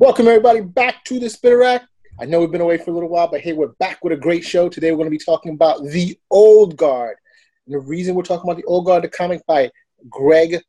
Welcome 0.00 0.28
everybody 0.28 0.62
back 0.62 1.04
to 1.04 1.20
the 1.20 1.28
Spitter 1.28 1.58
Rack. 1.58 1.86
I 2.18 2.24
know 2.24 2.40
we've 2.40 2.50
been 2.50 2.62
away 2.62 2.78
for 2.78 2.90
a 2.90 2.94
little 2.94 3.10
while, 3.10 3.28
but 3.30 3.42
hey, 3.42 3.52
we're 3.52 3.74
back 3.80 4.02
with 4.02 4.14
a 4.14 4.16
great 4.16 4.42
show. 4.42 4.70
Today 4.70 4.92
we're 4.92 4.96
going 4.96 5.10
to 5.10 5.18
be 5.18 5.22
talking 5.22 5.52
about 5.52 5.84
The 5.84 6.18
Old 6.30 6.78
Guard. 6.78 7.18
And 7.66 7.74
the 7.74 7.80
reason 7.80 8.14
we're 8.14 8.22
talking 8.22 8.50
about 8.50 8.56
The 8.56 8.66
Old 8.66 8.86
Guard, 8.86 9.04
the 9.04 9.10
comic 9.10 9.44
by 9.46 9.70
Greg 10.08 10.62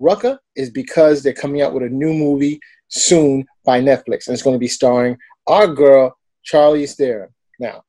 Rucka, 0.00 0.38
is 0.54 0.70
because 0.70 1.20
they're 1.20 1.32
coming 1.32 1.62
out 1.62 1.74
with 1.74 1.82
a 1.82 1.88
new 1.88 2.14
movie 2.14 2.60
soon 2.86 3.44
by 3.64 3.80
Netflix. 3.80 4.28
And 4.28 4.34
it's 4.34 4.42
going 4.44 4.54
to 4.54 4.60
be 4.60 4.68
starring 4.68 5.18
our 5.48 5.66
girl, 5.66 6.16
Charlize 6.48 6.94
Theron. 6.94 7.30
Now, 7.58 7.82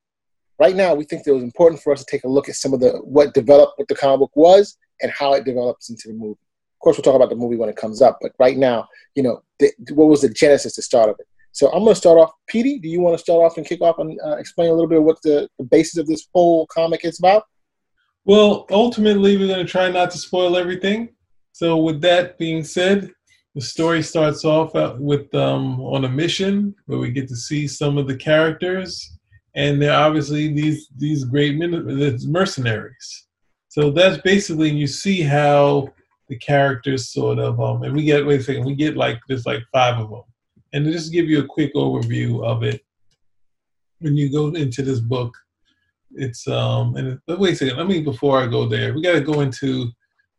right 0.58 0.76
now, 0.76 0.96
we 0.96 1.04
think 1.04 1.26
that 1.26 1.30
it 1.30 1.36
was 1.36 1.44
important 1.44 1.80
for 1.80 1.94
us 1.94 2.04
to 2.04 2.10
take 2.10 2.24
a 2.24 2.28
look 2.28 2.50
at 2.50 2.56
some 2.56 2.74
of 2.74 2.80
the 2.80 2.94
what 3.04 3.36
developed 3.36 3.74
what 3.78 3.88
the 3.88 3.94
comic 3.94 4.22
book 4.22 4.36
was 4.36 4.76
and 5.04 5.12
how 5.12 5.34
it 5.34 5.46
develops 5.46 5.92
into 5.92 6.08
the 6.08 6.16
movie. 6.16 6.40
Course, 6.88 6.96
we'll 6.96 7.04
talk 7.04 7.16
about 7.16 7.30
the 7.30 7.36
movie 7.36 7.58
when 7.58 7.68
it 7.68 7.76
comes 7.76 8.02
up, 8.02 8.18
but 8.22 8.32
right 8.40 8.56
now, 8.56 8.88
you 9.14 9.22
know, 9.22 9.42
the, 9.60 9.74
what 9.92 10.06
was 10.06 10.22
the 10.22 10.30
genesis, 10.30 10.78
the 10.78 10.82
start 10.82 11.10
of 11.10 11.18
it? 11.20 11.28
So 11.52 11.68
I'm 11.68 11.84
going 11.84 11.92
to 11.92 11.96
start 11.96 12.18
off. 12.18 12.32
Petey, 12.48 12.80
do 12.80 12.88
you 12.88 13.02
want 13.02 13.14
to 13.14 13.22
start 13.22 13.42
off 13.42 13.58
and 13.58 13.66
kick 13.66 13.82
off 13.82 14.00
and 14.00 14.18
uh, 14.26 14.38
explain 14.38 14.70
a 14.70 14.72
little 14.72 14.88
bit 14.88 15.00
of 15.00 15.04
what 15.04 15.22
the, 15.22 15.50
the 15.60 15.66
basis 15.66 15.98
of 15.98 16.08
this 16.08 16.30
whole 16.34 16.66
comic 16.68 17.04
is 17.04 17.20
about? 17.20 17.44
Well, 18.24 18.68
ultimately, 18.72 19.36
we're 19.36 19.50
going 19.50 19.66
to 19.66 19.70
try 19.70 19.92
not 19.92 20.12
to 20.12 20.18
spoil 20.18 20.56
everything. 20.56 21.10
So, 21.52 21.76
with 21.76 22.00
that 22.04 22.38
being 22.38 22.64
said, 22.64 23.12
the 23.54 23.60
story 23.60 24.02
starts 24.02 24.46
off 24.46 24.72
with 24.98 25.36
um, 25.36 25.82
on 25.82 26.06
a 26.06 26.10
mission 26.10 26.74
where 26.86 27.00
we 27.00 27.12
get 27.12 27.28
to 27.28 27.36
see 27.36 27.68
some 27.68 27.98
of 27.98 28.08
the 28.08 28.16
characters, 28.16 29.18
and 29.56 29.82
they're 29.82 29.92
obviously 29.92 30.54
these 30.54 30.88
these 30.96 31.26
great 31.26 31.58
mercenaries. 31.58 33.28
So 33.68 33.92
that's 33.92 34.22
basically 34.22 34.70
you 34.70 34.88
see 34.88 35.22
how 35.22 35.90
the 36.30 36.38
characters 36.38 37.10
sort 37.10 37.40
of 37.40 37.60
um 37.60 37.84
and 37.84 37.96
we 37.96 38.04
get 38.04 38.26
wait 38.26 38.42
a 38.42 38.44
second 38.44 38.66
we 38.66 38.76
get 38.76 38.98
like 38.98 39.20
there's 39.28 39.46
like 39.46 39.64
five 39.72 39.98
of 40.00 40.10
them 40.10 40.24
and 40.74 40.86
to 40.86 40.92
just 40.92 41.12
give 41.12 41.28
you 41.30 41.40
a 41.40 41.48
quick 41.48 41.74
overview 41.74 42.44
of 42.46 42.64
it 42.64 42.82
when 44.00 44.16
you 44.16 44.32
go 44.32 44.48
into 44.50 44.82
this 44.82 45.00
book 45.00 45.34
it's 46.12 46.48
um 46.48 46.96
and 46.96 47.20
but 47.28 47.40
wait 47.40 47.54
a 47.54 47.56
second 47.56 47.78
let 47.78 47.88
me 47.88 48.02
before 48.02 48.42
i 48.42 48.48
go 48.48 48.68
there 48.68 48.94
we 48.94 49.02
got 49.02 49.14
to 49.14 49.22
go 49.22 49.42
into 49.42 49.90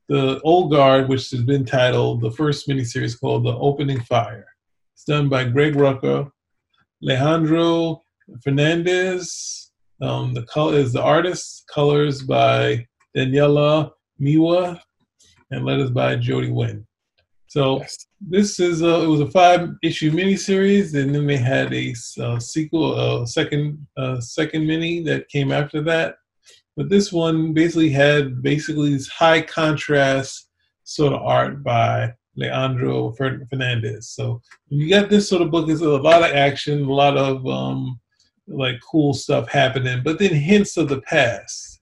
the 0.08 0.40
old 0.42 0.72
guard 0.72 1.08
which 1.08 1.30
has 1.30 1.42
been 1.42 1.64
titled 1.64 2.20
the 2.20 2.30
first 2.30 2.68
miniseries 2.68 3.18
called 3.18 3.44
the 3.44 3.54
opening 3.58 4.00
fire. 4.00 4.46
It's 4.94 5.04
done 5.04 5.28
by 5.28 5.44
greg 5.44 5.74
rucka 5.74 6.30
alejandro 7.02 8.02
fernandez 8.42 9.70
um 10.02 10.34
the 10.34 10.42
color 10.44 10.74
is 10.74 10.92
the 10.92 11.02
artist 11.02 11.64
colors 11.72 12.22
by 12.22 12.86
daniela 13.16 13.90
miwa 14.20 14.80
and 15.50 15.64
led 15.64 15.80
us 15.80 15.90
by 15.90 16.16
Jodi 16.16 16.50
Wynne. 16.50 16.86
So 17.48 17.78
yes. 17.78 18.06
this 18.20 18.60
is 18.60 18.82
a, 18.82 19.02
it 19.02 19.06
was 19.06 19.20
a 19.20 19.30
five 19.30 19.70
issue 19.82 20.10
miniseries, 20.10 20.94
and 20.94 21.14
then 21.14 21.26
they 21.26 21.38
had 21.38 21.72
a 21.72 21.94
uh, 22.20 22.38
sequel, 22.38 23.22
a 23.22 23.26
second 23.26 23.86
uh, 23.96 24.20
second 24.20 24.66
mini 24.66 25.02
that 25.04 25.28
came 25.28 25.50
after 25.50 25.82
that. 25.82 26.16
But 26.76 26.90
this 26.90 27.12
one 27.12 27.54
basically 27.54 27.88
had 27.88 28.42
basically 28.42 28.92
this 28.92 29.08
high 29.08 29.40
contrast 29.40 30.48
sort 30.84 31.12
of 31.12 31.22
art 31.22 31.64
by 31.64 32.12
Leandro 32.36 33.12
Fernandez. 33.12 34.10
So 34.10 34.40
you 34.68 34.88
got 34.88 35.10
this 35.10 35.28
sort 35.28 35.42
of 35.42 35.50
book, 35.50 35.66
there's 35.66 35.80
a 35.80 35.88
lot 35.88 36.22
of 36.22 36.34
action, 36.36 36.84
a 36.84 36.92
lot 36.92 37.16
of 37.16 37.46
um, 37.46 37.98
like 38.46 38.76
cool 38.88 39.12
stuff 39.12 39.48
happening, 39.48 40.02
but 40.04 40.18
then 40.18 40.34
hints 40.34 40.76
of 40.76 40.88
the 40.88 41.00
past. 41.02 41.77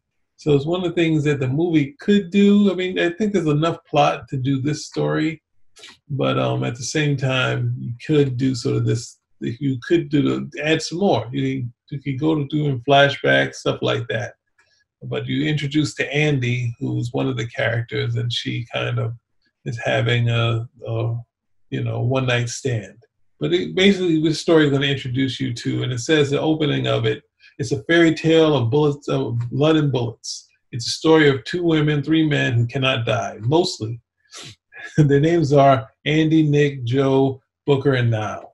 So 0.47 0.55
it's 0.55 0.65
one 0.65 0.84
of 0.84 0.95
the 0.95 0.95
things 0.95 1.25
that 1.25 1.41
the 1.41 1.49
movie 1.49 1.97
could 1.99 2.31
do. 2.31 2.71
I 2.71 2.77
mean, 2.77 3.01
I 3.01 3.11
think 3.11 3.33
there's 3.33 3.49
enough 3.49 3.79
plot 3.84 4.29
to 4.29 4.37
do 4.37 4.62
this 4.62 4.87
story, 4.87 5.43
but 6.09 6.39
um, 6.39 6.62
at 6.62 6.77
the 6.77 6.84
same 6.84 7.17
time, 7.17 7.75
you 7.81 7.93
could 8.07 8.37
do 8.37 8.55
sort 8.55 8.77
of 8.77 8.87
this. 8.87 9.19
You 9.41 9.77
could 9.89 10.09
do 10.09 10.23
the, 10.23 10.62
add 10.62 10.83
some 10.83 11.01
more. 11.01 11.29
You, 11.33 11.69
you 11.91 12.01
could 12.01 12.21
go 12.21 12.37
to 12.37 12.47
doing 12.47 12.81
flashbacks, 12.89 13.57
stuff 13.57 13.81
like 13.83 14.07
that. 14.07 14.34
But 15.03 15.27
you 15.27 15.49
introduce 15.49 15.97
to 15.97 16.15
Andy, 16.15 16.73
who's 16.78 17.13
one 17.13 17.27
of 17.27 17.37
the 17.37 17.49
characters, 17.49 18.15
and 18.15 18.33
she 18.33 18.69
kind 18.73 19.01
of 19.01 19.15
is 19.65 19.81
having 19.84 20.31
a, 20.31 20.65
a 20.87 21.17
you 21.71 21.83
know 21.83 22.03
one 22.03 22.27
night 22.27 22.51
stand. 22.51 23.03
But 23.41 23.53
it, 23.53 23.75
basically, 23.75 24.23
this 24.23 24.41
story 24.43 24.67
is 24.67 24.71
going 24.71 24.83
to 24.83 24.93
introduce 24.93 25.41
you 25.41 25.53
to, 25.55 25.83
and 25.83 25.93
it 25.93 25.99
says 25.99 26.31
the 26.31 26.41
opening 26.41 26.87
of 26.87 27.05
it 27.05 27.25
it's 27.59 27.72
a 27.72 27.83
fairy 27.84 28.15
tale 28.15 28.56
of 28.56 28.71
bullets, 28.71 29.09
of 29.09 29.39
blood 29.50 29.77
and 29.77 29.91
bullets. 29.91 30.49
It's 30.72 30.87
a 30.87 30.91
story 30.91 31.28
of 31.28 31.44
two 31.44 31.62
women, 31.62 32.03
three 32.03 32.28
men 32.28 32.55
who 32.55 32.67
cannot 32.67 33.06
die, 33.06 33.39
mostly. 33.41 34.00
Their 34.97 35.21
names 35.21 35.53
are 35.53 35.89
Andy, 36.05 36.43
Nick, 36.43 36.84
Joe, 36.84 37.41
Booker, 37.65 37.95
and 37.95 38.11
Nile. 38.11 38.53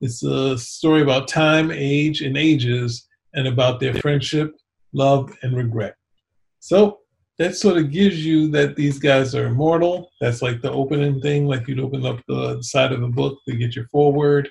It's 0.00 0.22
a 0.22 0.58
story 0.58 1.02
about 1.02 1.28
time, 1.28 1.70
age, 1.72 2.20
and 2.20 2.36
ages, 2.36 3.06
and 3.34 3.46
about 3.48 3.80
their 3.80 3.94
friendship, 3.94 4.54
love, 4.92 5.34
and 5.42 5.56
regret. 5.56 5.94
So 6.60 6.98
that 7.38 7.54
sort 7.54 7.78
of 7.78 7.90
gives 7.90 8.24
you 8.24 8.48
that 8.50 8.76
these 8.76 8.98
guys 8.98 9.34
are 9.34 9.46
immortal. 9.46 10.10
That's 10.20 10.42
like 10.42 10.60
the 10.60 10.72
opening 10.72 11.20
thing, 11.20 11.46
like 11.46 11.68
you'd 11.68 11.80
open 11.80 12.04
up 12.04 12.20
the 12.28 12.62
side 12.62 12.92
of 12.92 13.02
a 13.02 13.08
book 13.08 13.38
to 13.48 13.56
get 13.56 13.76
your 13.76 13.86
forward. 13.88 14.48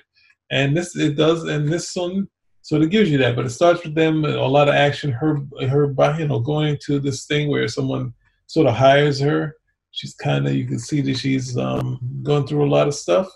And 0.50 0.76
this 0.76 0.96
it 0.96 1.16
does, 1.16 1.44
and 1.44 1.68
this 1.68 1.94
one 1.94 2.28
so 2.66 2.82
it 2.82 2.90
gives 2.90 3.08
you 3.08 3.18
that, 3.18 3.36
but 3.36 3.46
it 3.46 3.50
starts 3.50 3.84
with 3.84 3.94
them 3.94 4.24
a 4.24 4.44
lot 4.44 4.68
of 4.68 4.74
action. 4.74 5.12
Her, 5.12 5.38
her, 5.68 5.86
by, 5.86 6.18
you 6.18 6.26
know, 6.26 6.40
going 6.40 6.76
to 6.86 6.98
this 6.98 7.24
thing 7.24 7.48
where 7.48 7.68
someone 7.68 8.12
sort 8.48 8.66
of 8.66 8.74
hires 8.74 9.20
her. 9.20 9.54
She's 9.92 10.14
kind 10.16 10.48
of, 10.48 10.52
you 10.52 10.66
can 10.66 10.80
see 10.80 11.00
that 11.02 11.16
she's 11.16 11.56
um, 11.56 12.00
going 12.24 12.44
through 12.44 12.66
a 12.66 12.74
lot 12.74 12.88
of 12.88 12.94
stuff, 12.96 13.28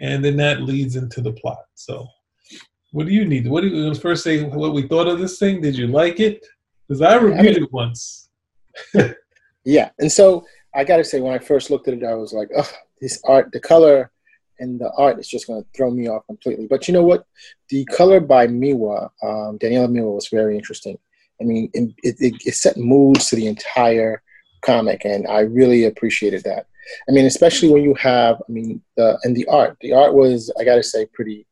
and 0.00 0.24
then 0.24 0.38
that 0.38 0.62
leads 0.62 0.96
into 0.96 1.20
the 1.20 1.32
plot. 1.32 1.58
So, 1.74 2.06
what 2.92 3.04
do 3.04 3.12
you 3.12 3.26
need? 3.26 3.46
What 3.48 3.60
do 3.60 3.66
you 3.66 3.94
first 3.96 4.24
say? 4.24 4.42
What 4.42 4.72
we 4.72 4.88
thought 4.88 5.08
of 5.08 5.18
this 5.18 5.38
thing? 5.38 5.60
Did 5.60 5.76
you 5.76 5.88
like 5.88 6.18
it? 6.18 6.42
Because 6.88 7.02
I 7.02 7.16
reviewed 7.16 7.58
it 7.58 7.70
once. 7.70 8.30
yeah, 9.66 9.90
and 9.98 10.10
so 10.10 10.46
I 10.74 10.84
got 10.84 10.96
to 10.96 11.04
say, 11.04 11.20
when 11.20 11.34
I 11.34 11.38
first 11.38 11.68
looked 11.68 11.86
at 11.88 11.92
it, 11.92 12.02
I 12.02 12.14
was 12.14 12.32
like, 12.32 12.48
oh, 12.56 12.72
this 13.02 13.20
art, 13.24 13.52
the 13.52 13.60
color 13.60 14.10
and 14.58 14.80
the 14.80 14.90
art 14.96 15.18
is 15.18 15.28
just 15.28 15.46
going 15.46 15.62
to 15.62 15.68
throw 15.76 15.90
me 15.90 16.08
off 16.08 16.26
completely. 16.26 16.66
But 16.66 16.86
you 16.86 16.94
know 16.94 17.02
what? 17.02 17.26
The 17.68 17.84
color 17.86 18.20
by 18.20 18.46
Miwa, 18.46 19.10
um, 19.22 19.58
Daniela 19.58 19.88
Miwa, 19.88 20.14
was 20.14 20.28
very 20.28 20.56
interesting. 20.56 20.98
I 21.40 21.44
mean, 21.44 21.70
it, 21.74 21.94
it, 22.02 22.34
it, 22.44 22.54
set 22.54 22.76
moods 22.76 23.28
to 23.28 23.36
the 23.36 23.48
entire 23.48 24.22
comic, 24.64 25.04
and 25.04 25.26
I 25.26 25.40
really 25.40 25.84
appreciated 25.84 26.44
that. 26.44 26.66
I 27.08 27.12
mean, 27.12 27.26
especially 27.26 27.70
when 27.70 27.82
you 27.82 27.94
have, 27.94 28.36
I 28.36 28.52
mean, 28.52 28.80
the 28.96 29.18
and 29.24 29.36
the 29.36 29.46
art. 29.46 29.76
The 29.80 29.92
art 29.92 30.14
was, 30.14 30.52
I 30.58 30.64
got 30.64 30.76
to 30.76 30.82
say, 30.82 31.06
pretty, 31.12 31.46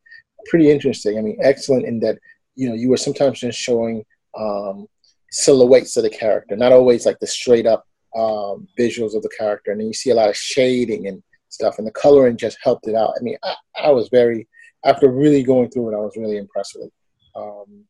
pretty 0.47 0.71
interesting. 0.71 1.19
I 1.19 1.23
mean, 1.23 1.38
excellent 1.43 1.87
in 1.87 1.99
that 2.00 2.19
you 2.55 2.69
know 2.69 2.75
you 2.75 2.91
were 2.91 2.97
sometimes 2.97 3.41
just 3.41 3.59
showing 3.59 4.05
um, 4.38 4.87
silhouettes 5.31 5.97
of 5.97 6.05
the 6.05 6.11
character, 6.11 6.56
not 6.56 6.73
always 6.73 7.06
like 7.06 7.19
the 7.19 7.27
straight 7.27 7.67
up 7.67 7.85
um, 8.15 8.69
visuals 8.79 9.17
of 9.17 9.23
the 9.23 9.32
character, 9.37 9.73
and 9.73 9.81
then 9.81 9.88
you 9.88 9.94
see 9.94 10.11
a 10.11 10.15
lot 10.15 10.29
of 10.29 10.37
shading 10.37 11.09
and 11.09 11.23
stuff, 11.62 11.79
and 11.79 11.87
the 11.87 11.93
coloring 11.93 12.37
just 12.37 12.59
helped 12.62 12.88
it 12.88 12.94
out. 12.94 13.14
I 13.19 13.23
mean, 13.23 13.37
I, 13.44 13.55
I 13.85 13.91
was 13.91 14.09
very 14.09 14.49
after 14.85 15.09
really 15.11 15.43
going 15.43 15.70
through 15.70 15.91
it, 15.91 15.97
I 15.97 16.00
was 16.00 16.17
really 16.17 16.37
impressed 16.37 16.76
with 16.76 16.88
it. 16.88 16.93
Um, 17.37 17.85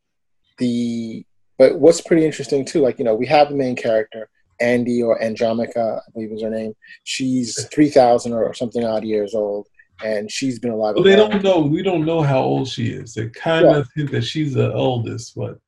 the 0.59 1.25
but 1.59 1.79
what's 1.79 2.01
pretty 2.01 2.25
interesting 2.25 2.65
too, 2.65 2.81
like 2.81 2.99
you 2.99 3.05
know, 3.05 3.15
we 3.15 3.27
have 3.27 3.49
the 3.49 3.57
main 3.57 3.77
character 3.77 4.29
Andy 4.61 5.03
or 5.03 5.21
Andromache, 5.23 5.77
I 5.77 5.99
believe 6.13 6.33
is 6.33 6.43
her 6.43 6.51
name. 6.51 6.75
She's 7.05 7.67
three 7.73 7.91
thousand 7.91 8.33
or 8.33 8.53
something 8.55 8.85
odd 8.85 9.05
years 9.05 9.35
old, 9.35 9.67
and 10.05 10.31
she's 10.31 10.59
been 10.59 10.73
alive. 10.73 10.95
Well, 10.95 11.05
they 11.05 11.17
don't 11.17 11.43
know. 11.43 11.61
We 11.61 11.83
don't 11.83 12.05
know 12.05 12.23
how 12.23 12.41
old 12.43 12.69
she 12.69 12.89
is. 12.89 13.15
They 13.15 13.29
kind 13.29 13.67
of 13.67 13.89
think 13.97 14.11
that 14.11 14.23
she's 14.23 14.55
the 14.55 14.73
oldest, 14.73 15.35
but 15.35 15.59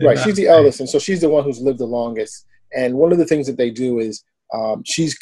right, 0.00 0.18
she's 0.18 0.36
the 0.36 0.48
eldest, 0.48 0.80
and 0.80 0.88
so 0.88 0.98
she's 0.98 1.20
the 1.20 1.28
one 1.28 1.44
who's 1.44 1.60
lived 1.60 1.78
the 1.78 1.86
longest. 1.86 2.46
And 2.74 2.94
one 2.94 3.12
of 3.12 3.18
the 3.18 3.26
things 3.26 3.46
that 3.46 3.58
they 3.58 3.70
do 3.70 3.98
is 3.98 4.24
um, 4.52 4.82
she's 4.84 5.18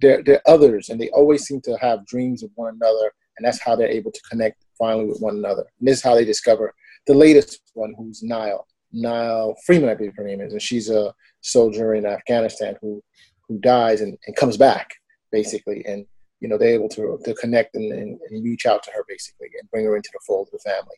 they're, 0.00 0.22
they're 0.22 0.42
others, 0.46 0.88
and 0.88 1.00
they 1.00 1.10
always 1.10 1.44
seem 1.44 1.60
to 1.62 1.76
have 1.78 2.06
dreams 2.06 2.42
of 2.42 2.50
one 2.54 2.74
another, 2.74 3.12
and 3.36 3.46
that's 3.46 3.60
how 3.60 3.74
they're 3.74 3.88
able 3.88 4.12
to 4.12 4.20
connect 4.30 4.64
finally 4.78 5.06
with 5.06 5.20
one 5.20 5.36
another. 5.36 5.64
And 5.78 5.88
this 5.88 5.98
is 5.98 6.02
how 6.02 6.14
they 6.14 6.24
discover 6.24 6.74
the 7.06 7.14
latest 7.14 7.60
one, 7.74 7.94
who's 7.96 8.22
nile 8.22 8.66
nile 8.94 9.56
Freeman, 9.66 9.90
I 9.90 9.94
believe 9.94 10.14
her 10.16 10.24
name 10.24 10.40
is, 10.40 10.52
and 10.52 10.62
she's 10.62 10.88
a 10.88 11.12
soldier 11.40 11.94
in 11.94 12.06
Afghanistan 12.06 12.76
who 12.80 13.02
who 13.48 13.58
dies 13.58 14.00
and, 14.00 14.16
and 14.26 14.36
comes 14.36 14.56
back 14.56 14.90
basically, 15.30 15.84
and 15.86 16.06
you 16.40 16.48
know 16.48 16.56
they're 16.56 16.74
able 16.74 16.88
to 16.90 17.18
to 17.24 17.34
connect 17.34 17.74
and, 17.74 17.92
and, 17.92 18.18
and, 18.30 18.44
reach 18.44 18.66
out 18.66 18.82
to 18.84 18.90
her 18.92 19.04
basically 19.08 19.48
and 19.58 19.70
bring 19.70 19.84
her 19.84 19.96
into 19.96 20.10
the 20.12 20.20
fold 20.26 20.48
of 20.48 20.52
the 20.52 20.70
family. 20.70 20.96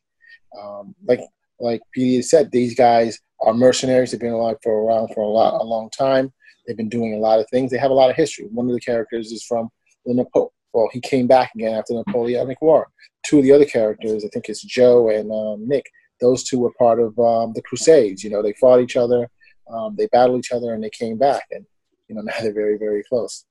Um, 0.60 0.94
like 1.06 1.20
like 1.58 1.80
Petey 1.92 2.22
said, 2.22 2.50
these 2.50 2.74
guys 2.74 3.18
are 3.40 3.54
mercenaries. 3.54 4.10
They've 4.10 4.20
been 4.20 4.32
alive 4.32 4.58
for 4.62 4.84
around 4.84 5.14
for 5.14 5.22
a 5.22 5.28
lot 5.28 5.60
a 5.60 5.64
long 5.64 5.90
time. 5.90 6.32
They've 6.66 6.76
been 6.76 6.88
doing 6.88 7.14
a 7.14 7.18
lot 7.18 7.40
of 7.40 7.48
things. 7.50 7.70
They 7.70 7.78
have 7.78 7.90
a 7.90 7.94
lot 7.94 8.10
of 8.10 8.16
history. 8.16 8.46
One 8.50 8.66
of 8.66 8.74
the 8.74 8.80
characters 8.80 9.32
is 9.32 9.44
from 9.44 9.70
the 10.04 10.14
Napo- 10.14 10.52
well, 10.72 10.88
he 10.92 11.00
came 11.00 11.26
back 11.26 11.52
again 11.54 11.74
after 11.74 11.94
the 11.94 12.04
Napoleonic 12.06 12.60
War. 12.60 12.88
Two 13.24 13.38
of 13.38 13.44
the 13.44 13.52
other 13.52 13.64
characters, 13.64 14.24
I 14.24 14.28
think 14.28 14.48
it's 14.48 14.62
Joe 14.62 15.08
and 15.08 15.32
um, 15.32 15.66
Nick. 15.66 15.86
Those 16.20 16.44
two 16.44 16.58
were 16.58 16.72
part 16.78 17.00
of 17.00 17.18
um, 17.18 17.52
the 17.54 17.62
Crusades. 17.62 18.22
You 18.22 18.30
know, 18.30 18.42
they 18.42 18.52
fought 18.54 18.80
each 18.80 18.96
other, 18.96 19.28
um, 19.70 19.96
they 19.96 20.06
battled 20.08 20.38
each 20.38 20.52
other, 20.52 20.74
and 20.74 20.82
they 20.82 20.90
came 20.90 21.18
back. 21.18 21.44
And 21.50 21.64
you 22.08 22.14
know, 22.14 22.20
now 22.24 22.34
they're 22.40 22.52
very, 22.52 22.76
very 22.78 23.02
close. 23.04 23.44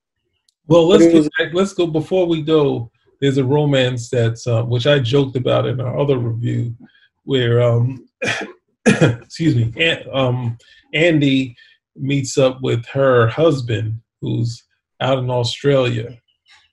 Well, 0.68 0.86
let's 0.88 1.12
was, 1.12 1.28
let's 1.52 1.72
go 1.72 1.86
before 1.86 2.26
we 2.26 2.42
go. 2.42 2.90
there's 3.20 3.38
a 3.38 3.44
romance 3.44 4.08
that's 4.08 4.46
uh, 4.46 4.62
which 4.64 4.86
I 4.86 4.98
joked 4.98 5.36
about 5.36 5.66
in 5.66 5.80
our 5.80 5.98
other 5.98 6.18
review, 6.18 6.76
where 7.24 7.62
um, 7.62 8.08
excuse 8.86 9.54
me, 9.54 9.72
An- 9.76 10.06
um, 10.12 10.58
Andy 10.92 11.56
meets 11.98 12.38
up 12.38 12.60
with 12.62 12.84
her 12.86 13.28
husband, 13.28 14.00
who's 14.20 14.64
out 15.00 15.18
in 15.18 15.30
Australia, 15.30 16.16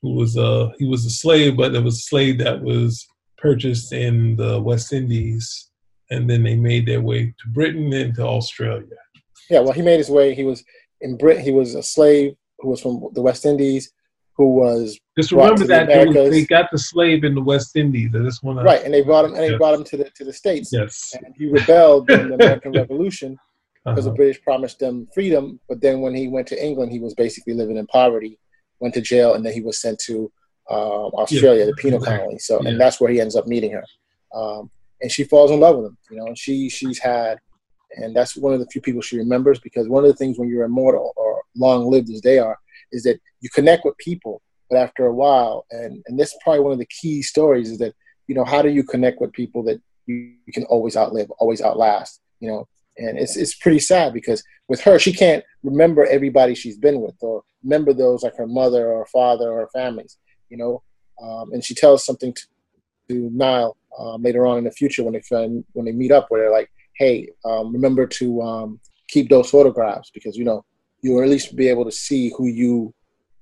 who 0.01 0.15
was 0.15 0.37
a 0.37 0.71
he 0.77 0.85
was 0.85 1.05
a 1.05 1.09
slave, 1.09 1.57
but 1.57 1.73
it 1.73 1.83
was 1.83 1.97
a 1.97 2.01
slave 2.01 2.37
that 2.39 2.61
was 2.61 3.05
purchased 3.37 3.93
in 3.93 4.35
the 4.35 4.61
West 4.61 4.93
Indies, 4.93 5.69
and 6.09 6.29
then 6.29 6.43
they 6.43 6.55
made 6.55 6.85
their 6.85 7.01
way 7.01 7.25
to 7.25 7.49
Britain 7.49 7.91
and 7.93 8.15
to 8.15 8.23
Australia. 8.23 8.87
Yeah, 9.49 9.59
well, 9.59 9.73
he 9.73 9.81
made 9.81 9.97
his 9.97 10.09
way. 10.09 10.33
He 10.33 10.43
was 10.43 10.63
in 11.01 11.17
Brit. 11.17 11.39
He 11.39 11.51
was 11.51 11.75
a 11.75 11.83
slave 11.83 12.35
who 12.59 12.69
was 12.69 12.81
from 12.81 13.09
the 13.13 13.21
West 13.21 13.45
Indies, 13.45 13.91
who 14.37 14.55
was 14.55 14.97
just 15.17 15.31
remember 15.31 15.65
that 15.65 15.87
was, 16.07 16.29
they 16.31 16.45
got 16.45 16.69
the 16.71 16.77
slave 16.77 17.23
in 17.23 17.35
the 17.35 17.41
West 17.41 17.75
Indies. 17.75 18.11
I 18.15 18.19
just 18.19 18.43
want 18.43 18.63
right, 18.63 18.83
and 18.83 18.93
they 18.93 19.01
brought 19.01 19.25
him 19.25 19.33
and 19.33 19.43
they 19.43 19.57
brought 19.57 19.75
him 19.75 19.83
to 19.85 19.97
the 19.97 20.09
to 20.15 20.23
the 20.23 20.33
states. 20.33 20.69
Yes, 20.71 21.13
and 21.13 21.33
he 21.37 21.47
rebelled 21.47 22.09
in 22.09 22.29
the 22.29 22.33
American 22.39 22.71
Revolution 22.71 23.37
because 23.85 24.05
uh-huh. 24.05 24.11
the 24.11 24.15
British 24.15 24.41
promised 24.41 24.79
them 24.79 25.07
freedom. 25.13 25.59
But 25.67 25.81
then 25.81 26.01
when 26.01 26.13
he 26.15 26.27
went 26.27 26.47
to 26.47 26.63
England, 26.63 26.91
he 26.91 26.99
was 26.99 27.13
basically 27.13 27.53
living 27.53 27.77
in 27.77 27.87
poverty. 27.87 28.39
Went 28.79 28.93
to 28.95 29.01
jail, 29.01 29.35
and 29.35 29.45
then 29.45 29.53
he 29.53 29.61
was 29.61 29.79
sent 29.79 29.99
to 29.99 30.31
um, 30.69 31.11
Australia, 31.13 31.61
yeah. 31.61 31.65
the 31.65 31.73
penal 31.73 32.01
colony. 32.01 32.39
So, 32.39 32.61
yeah. 32.61 32.69
and 32.69 32.81
that's 32.81 32.99
where 32.99 33.11
he 33.11 33.21
ends 33.21 33.35
up 33.35 33.47
meeting 33.47 33.71
her, 33.71 33.85
um, 34.33 34.69
and 35.01 35.11
she 35.11 35.23
falls 35.23 35.51
in 35.51 35.59
love 35.59 35.77
with 35.77 35.85
him. 35.85 35.97
You 36.11 36.17
know, 36.17 36.27
and 36.27 36.37
she 36.37 36.69
she's 36.69 36.99
had 36.99 37.39
and 37.95 38.15
that's 38.15 38.35
one 38.35 38.53
of 38.53 38.59
the 38.59 38.67
few 38.67 38.81
people 38.81 39.01
she 39.01 39.17
remembers 39.17 39.59
because 39.59 39.87
one 39.87 40.03
of 40.03 40.09
the 40.09 40.15
things 40.15 40.37
when 40.37 40.49
you're 40.49 40.65
immortal 40.65 41.13
or 41.15 41.41
long 41.55 41.89
lived 41.89 42.09
as 42.09 42.21
they 42.21 42.39
are 42.39 42.57
is 42.91 43.03
that 43.03 43.19
you 43.41 43.49
connect 43.49 43.85
with 43.85 43.97
people 43.97 44.41
but 44.69 44.77
after 44.77 45.05
a 45.05 45.13
while 45.13 45.65
and 45.71 46.03
and 46.07 46.19
this 46.19 46.29
is 46.29 46.39
probably 46.43 46.61
one 46.61 46.73
of 46.73 46.79
the 46.79 46.87
key 46.87 47.21
stories 47.21 47.69
is 47.69 47.77
that 47.77 47.93
you 48.27 48.35
know 48.35 48.43
how 48.43 48.61
do 48.61 48.69
you 48.69 48.83
connect 48.83 49.21
with 49.21 49.31
people 49.33 49.63
that 49.63 49.79
you, 50.05 50.33
you 50.45 50.53
can 50.53 50.63
always 50.65 50.95
outlive 50.95 51.29
always 51.31 51.61
outlast 51.61 52.21
you 52.39 52.49
know 52.49 52.67
and 52.97 53.17
it's 53.17 53.35
it's 53.35 53.55
pretty 53.55 53.79
sad 53.79 54.13
because 54.13 54.43
with 54.67 54.81
her 54.81 54.99
she 54.99 55.11
can't 55.13 55.43
remember 55.63 56.05
everybody 56.05 56.53
she's 56.55 56.77
been 56.77 57.01
with 57.01 57.15
or 57.21 57.43
remember 57.63 57.93
those 57.93 58.23
like 58.23 58.35
her 58.35 58.47
mother 58.47 58.89
or 58.89 58.99
her 58.99 59.05
father 59.07 59.51
or 59.51 59.61
her 59.61 59.69
families 59.73 60.17
you 60.49 60.57
know 60.57 60.81
um, 61.21 61.51
and 61.53 61.63
she 61.63 61.75
tells 61.75 62.05
something 62.05 62.33
to, 62.33 62.43
to 63.09 63.29
Nile 63.31 63.77
um, 63.99 64.21
later 64.21 64.45
on 64.45 64.57
in 64.57 64.63
the 64.63 64.71
future 64.71 65.03
when 65.03 65.13
they 65.13 65.21
when 65.73 65.85
they 65.85 65.91
meet 65.91 66.11
up 66.11 66.29
where 66.29 66.41
they're 66.41 66.51
like 66.51 66.69
hey, 66.95 67.29
um, 67.45 67.73
remember 67.73 68.05
to 68.05 68.41
um, 68.41 68.79
keep 69.07 69.29
those 69.29 69.49
photographs 69.49 70.11
because 70.11 70.37
you 70.37 70.43
know 70.43 70.63
you 71.01 71.13
will 71.13 71.23
at 71.23 71.29
least 71.29 71.55
be 71.55 71.67
able 71.67 71.85
to 71.85 71.91
see 71.91 72.31
who 72.37 72.47
you 72.47 72.93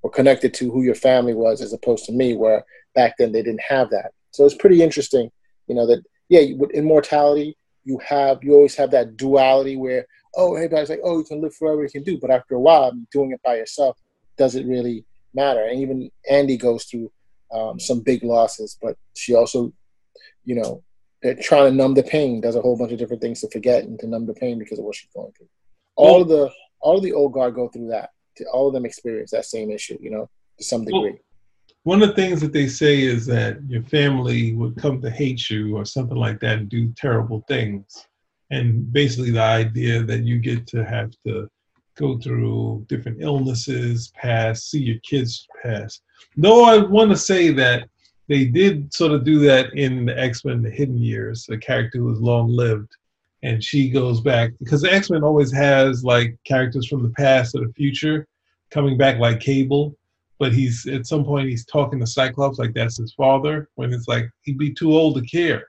were 0.01 0.09
connected 0.09 0.53
to, 0.55 0.71
who 0.71 0.83
your 0.83 0.95
family 0.95 1.33
was, 1.33 1.61
as 1.61 1.73
opposed 1.73 2.05
to 2.05 2.11
me, 2.11 2.35
where 2.35 2.63
back 2.95 3.15
then 3.17 3.31
they 3.31 3.43
didn't 3.43 3.61
have 3.61 3.89
that. 3.91 4.11
So 4.31 4.45
it's 4.45 4.55
pretty 4.55 4.81
interesting, 4.81 5.29
you 5.67 5.75
know, 5.75 5.85
that 5.87 6.03
yeah, 6.29 6.55
with 6.57 6.71
immortality, 6.71 7.57
you 7.83 7.99
have 8.07 8.43
you 8.43 8.53
always 8.53 8.75
have 8.75 8.91
that 8.91 9.17
duality 9.17 9.75
where 9.77 10.05
oh, 10.35 10.55
everybody's 10.55 10.89
like, 10.89 11.01
oh, 11.03 11.19
you 11.19 11.23
can 11.23 11.41
live 11.41 11.55
forever, 11.55 11.83
you 11.83 11.89
can 11.89 12.03
do, 12.03 12.17
but 12.19 12.31
after 12.31 12.55
a 12.55 12.59
while, 12.59 12.91
doing 13.11 13.31
it 13.31 13.41
by 13.43 13.55
yourself 13.55 13.97
doesn't 14.37 14.67
really 14.67 15.05
matter. 15.33 15.63
And 15.63 15.79
even 15.79 16.09
Andy 16.29 16.57
goes 16.57 16.85
through 16.85 17.11
um, 17.53 17.79
some 17.79 17.99
big 17.99 18.23
losses, 18.23 18.77
but 18.81 18.97
she 19.15 19.35
also, 19.35 19.73
you 20.45 20.55
know, 20.55 20.83
they're 21.21 21.35
trying 21.35 21.69
to 21.69 21.75
numb 21.75 21.93
the 21.93 22.03
pain, 22.03 22.41
does 22.41 22.55
a 22.55 22.61
whole 22.61 22.77
bunch 22.77 22.91
of 22.91 22.97
different 22.97 23.21
things 23.21 23.41
to 23.41 23.49
forget 23.49 23.83
and 23.83 23.99
to 23.99 24.07
numb 24.07 24.25
the 24.25 24.33
pain 24.33 24.57
because 24.57 24.79
of 24.79 24.85
what 24.85 24.95
she's 24.95 25.09
going 25.13 25.31
through. 25.37 25.49
All 25.95 26.13
well, 26.13 26.21
of 26.21 26.27
the 26.29 26.51
all 26.79 26.97
of 26.97 27.03
the 27.03 27.13
old 27.13 27.33
guard 27.33 27.53
go 27.53 27.67
through 27.67 27.89
that. 27.89 28.09
All 28.51 28.67
of 28.67 28.73
them 28.73 28.85
experience 28.85 29.31
that 29.31 29.45
same 29.45 29.69
issue, 29.69 29.97
you 30.01 30.09
know, 30.09 30.29
to 30.57 30.63
some 30.63 30.83
degree. 30.83 31.11
Well, 31.11 31.19
one 31.83 32.01
of 32.03 32.09
the 32.09 32.15
things 32.15 32.41
that 32.41 32.53
they 32.53 32.67
say 32.67 33.01
is 33.01 33.25
that 33.25 33.57
your 33.67 33.83
family 33.83 34.53
would 34.53 34.77
come 34.77 35.01
to 35.01 35.09
hate 35.09 35.49
you 35.49 35.75
or 35.75 35.85
something 35.85 36.17
like 36.17 36.39
that 36.39 36.59
and 36.59 36.69
do 36.69 36.93
terrible 36.95 37.43
things. 37.47 38.07
And 38.51 38.91
basically 38.91 39.31
the 39.31 39.41
idea 39.41 40.03
that 40.03 40.23
you 40.23 40.39
get 40.39 40.67
to 40.67 40.85
have 40.85 41.11
to 41.25 41.49
go 41.97 42.17
through 42.19 42.85
different 42.87 43.21
illnesses, 43.21 44.11
pass, 44.15 44.65
see 44.65 44.79
your 44.79 44.99
kids 44.99 45.47
pass. 45.63 46.01
Though 46.37 46.65
I 46.65 46.77
want 46.77 47.11
to 47.11 47.17
say 47.17 47.51
that 47.51 47.87
they 48.27 48.45
did 48.45 48.93
sort 48.93 49.11
of 49.11 49.23
do 49.23 49.39
that 49.39 49.73
in 49.73 50.05
the 50.05 50.17
X 50.17 50.45
Men: 50.45 50.61
The 50.61 50.69
Hidden 50.69 50.97
Years. 50.97 51.47
A 51.49 51.57
character 51.57 51.99
who 51.99 52.05
was 52.05 52.21
long 52.21 52.49
lived, 52.49 52.91
and 53.43 53.63
she 53.63 53.89
goes 53.89 54.21
back 54.21 54.51
because 54.59 54.81
the 54.81 54.93
X 54.93 55.09
Men 55.09 55.23
always 55.23 55.51
has 55.51 56.03
like 56.03 56.37
characters 56.45 56.87
from 56.87 57.03
the 57.03 57.09
past 57.09 57.55
or 57.55 57.65
the 57.65 57.73
future 57.73 58.27
coming 58.69 58.97
back, 58.97 59.17
like 59.17 59.39
Cable. 59.39 59.95
But 60.41 60.53
he's 60.53 60.87
at 60.87 61.05
some 61.05 61.23
point 61.23 61.49
he's 61.49 61.67
talking 61.67 61.99
to 61.99 62.07
Cyclops 62.07 62.57
like 62.57 62.73
that's 62.73 62.97
his 62.97 63.13
father. 63.13 63.69
When 63.75 63.93
it's 63.93 64.07
like 64.07 64.25
he'd 64.41 64.57
be 64.57 64.73
too 64.73 64.91
old 64.91 65.13
to 65.17 65.21
care. 65.21 65.67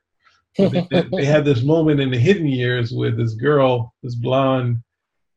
they, 0.57 0.87
they 1.13 1.27
had 1.27 1.45
this 1.45 1.63
moment 1.63 2.01
in 2.01 2.11
the 2.11 2.19
Hidden 2.19 2.47
Years 2.47 2.91
where 2.91 3.11
this 3.11 3.35
girl, 3.35 3.93
this 4.03 4.15
blonde, 4.15 4.79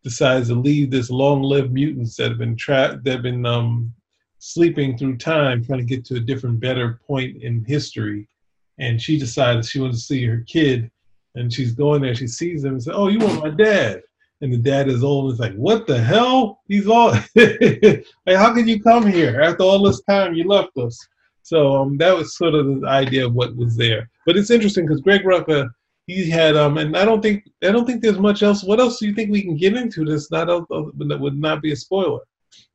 decides 0.06 0.48
to 0.48 0.56
leave 0.56 0.90
this 0.90 1.10
long-lived 1.10 1.74
mutants 1.74 2.16
that 2.16 2.30
have 2.30 2.38
been 2.38 2.56
trapped, 2.56 3.04
that 3.04 3.12
have 3.12 3.24
been 3.24 3.46
um, 3.46 3.94
sleeping 4.40 4.98
through 4.98 5.18
time, 5.18 5.66
trying 5.66 5.80
to 5.80 5.86
get 5.86 6.06
to 6.06 6.16
a 6.16 6.22
different, 6.22 6.62
better 6.62 7.02
point 7.06 7.44
in 7.44 7.66
history. 7.66 8.30
And 8.78 9.02
she 9.02 9.20
decided 9.20 9.66
she 9.66 9.82
wanted 9.82 9.96
to 9.96 10.00
see 10.00 10.26
her 10.26 10.46
kid, 10.48 10.90
and 11.36 11.52
she's 11.52 11.74
going 11.74 12.02
there. 12.02 12.16
She 12.16 12.28
sees 12.28 12.64
him 12.64 12.76
and 12.76 12.84
says, 12.84 12.94
"Oh, 12.96 13.10
you 13.10 13.20
want 13.20 13.44
my 13.44 13.50
dad?" 13.50 14.02
And 14.42 14.52
the 14.52 14.58
dad 14.58 14.90
is 14.90 15.04
old 15.04 15.26
and 15.26 15.32
it's 15.32 15.40
like, 15.40 15.56
"What 15.56 15.88
the 15.88 15.98
hell? 15.98 16.62
He's 16.68 16.88
all 16.88 17.12
like, 17.36 18.06
how 18.28 18.54
can 18.54 18.68
you 18.68 18.82
come 18.82 19.08
here 19.08 19.42
after 19.42 19.64
all 19.64 19.82
this 19.84 20.02
time 20.02 20.34
you 20.34 20.48
left 20.48 20.78
us?" 20.78 20.98
So 21.42 21.76
um, 21.76 21.98
that 21.98 22.16
was 22.16 22.38
sort 22.38 22.54
of 22.54 22.82
the 22.82 22.88
idea 22.88 23.26
of 23.26 23.34
what 23.34 23.56
was 23.56 23.78
there. 23.78 24.10
But 24.26 24.36
it's 24.36 24.52
interesting 24.52 24.86
because 24.86 25.02
Greg 25.02 25.24
Rucka, 25.24 25.70
he 26.08 26.30
had 26.30 26.58
um, 26.58 26.78
and 26.78 26.98
I 26.98 27.06
don't 27.06 27.22
think 27.22 27.46
I 27.64 27.72
don't 27.72 27.86
think 27.86 28.02
there's 28.02 28.20
much 28.20 28.44
else. 28.44 28.64
What 28.64 28.80
else 28.80 29.00
do 29.00 29.08
you 29.08 29.14
think 29.14 29.32
we 29.32 29.42
can 29.42 29.56
get 29.56 29.76
into 29.76 30.04
this? 30.04 30.30
Not 30.32 30.48
that 30.48 31.20
would 31.20 31.40
not 31.40 31.62
be 31.62 31.72
a 31.72 31.76
spoiler 31.76 32.20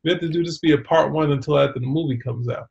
we 0.04 0.10
have 0.10 0.20
to 0.20 0.28
do 0.28 0.44
this 0.44 0.58
be 0.58 0.72
a 0.72 0.78
part 0.78 1.12
one 1.12 1.32
until 1.32 1.58
after 1.58 1.80
the 1.80 1.86
movie 1.86 2.16
comes 2.16 2.48
out. 2.48 2.68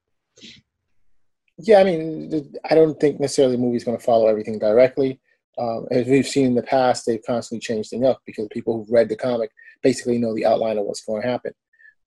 Yeah, 1.58 1.80
I 1.80 1.84
mean, 1.84 2.54
I 2.70 2.76
don't 2.76 3.00
think 3.00 3.20
necessarily 3.20 3.56
the 3.56 3.62
movie's 3.62 3.84
going 3.84 3.98
to 3.98 4.04
follow 4.04 4.28
everything 4.28 4.60
directly. 4.60 5.20
Um, 5.60 5.88
as 5.92 6.08
we've 6.08 6.28
seen 6.28 6.46
in 6.46 6.56
the 6.56 6.64
past, 6.64 7.06
they've 7.06 7.24
constantly 7.26 7.60
changed 7.60 7.90
things 7.90 8.06
up 8.06 8.22
because 8.26 8.48
people 8.52 8.78
who've 8.78 8.90
read 8.92 9.10
the 9.10 9.16
comic 9.16 9.52
basically 9.84 10.18
know 10.18 10.34
the 10.34 10.46
outline 10.46 10.78
of 10.78 10.86
what's 10.86 11.04
going 11.04 11.22
to 11.22 11.28
happen. 11.28 11.54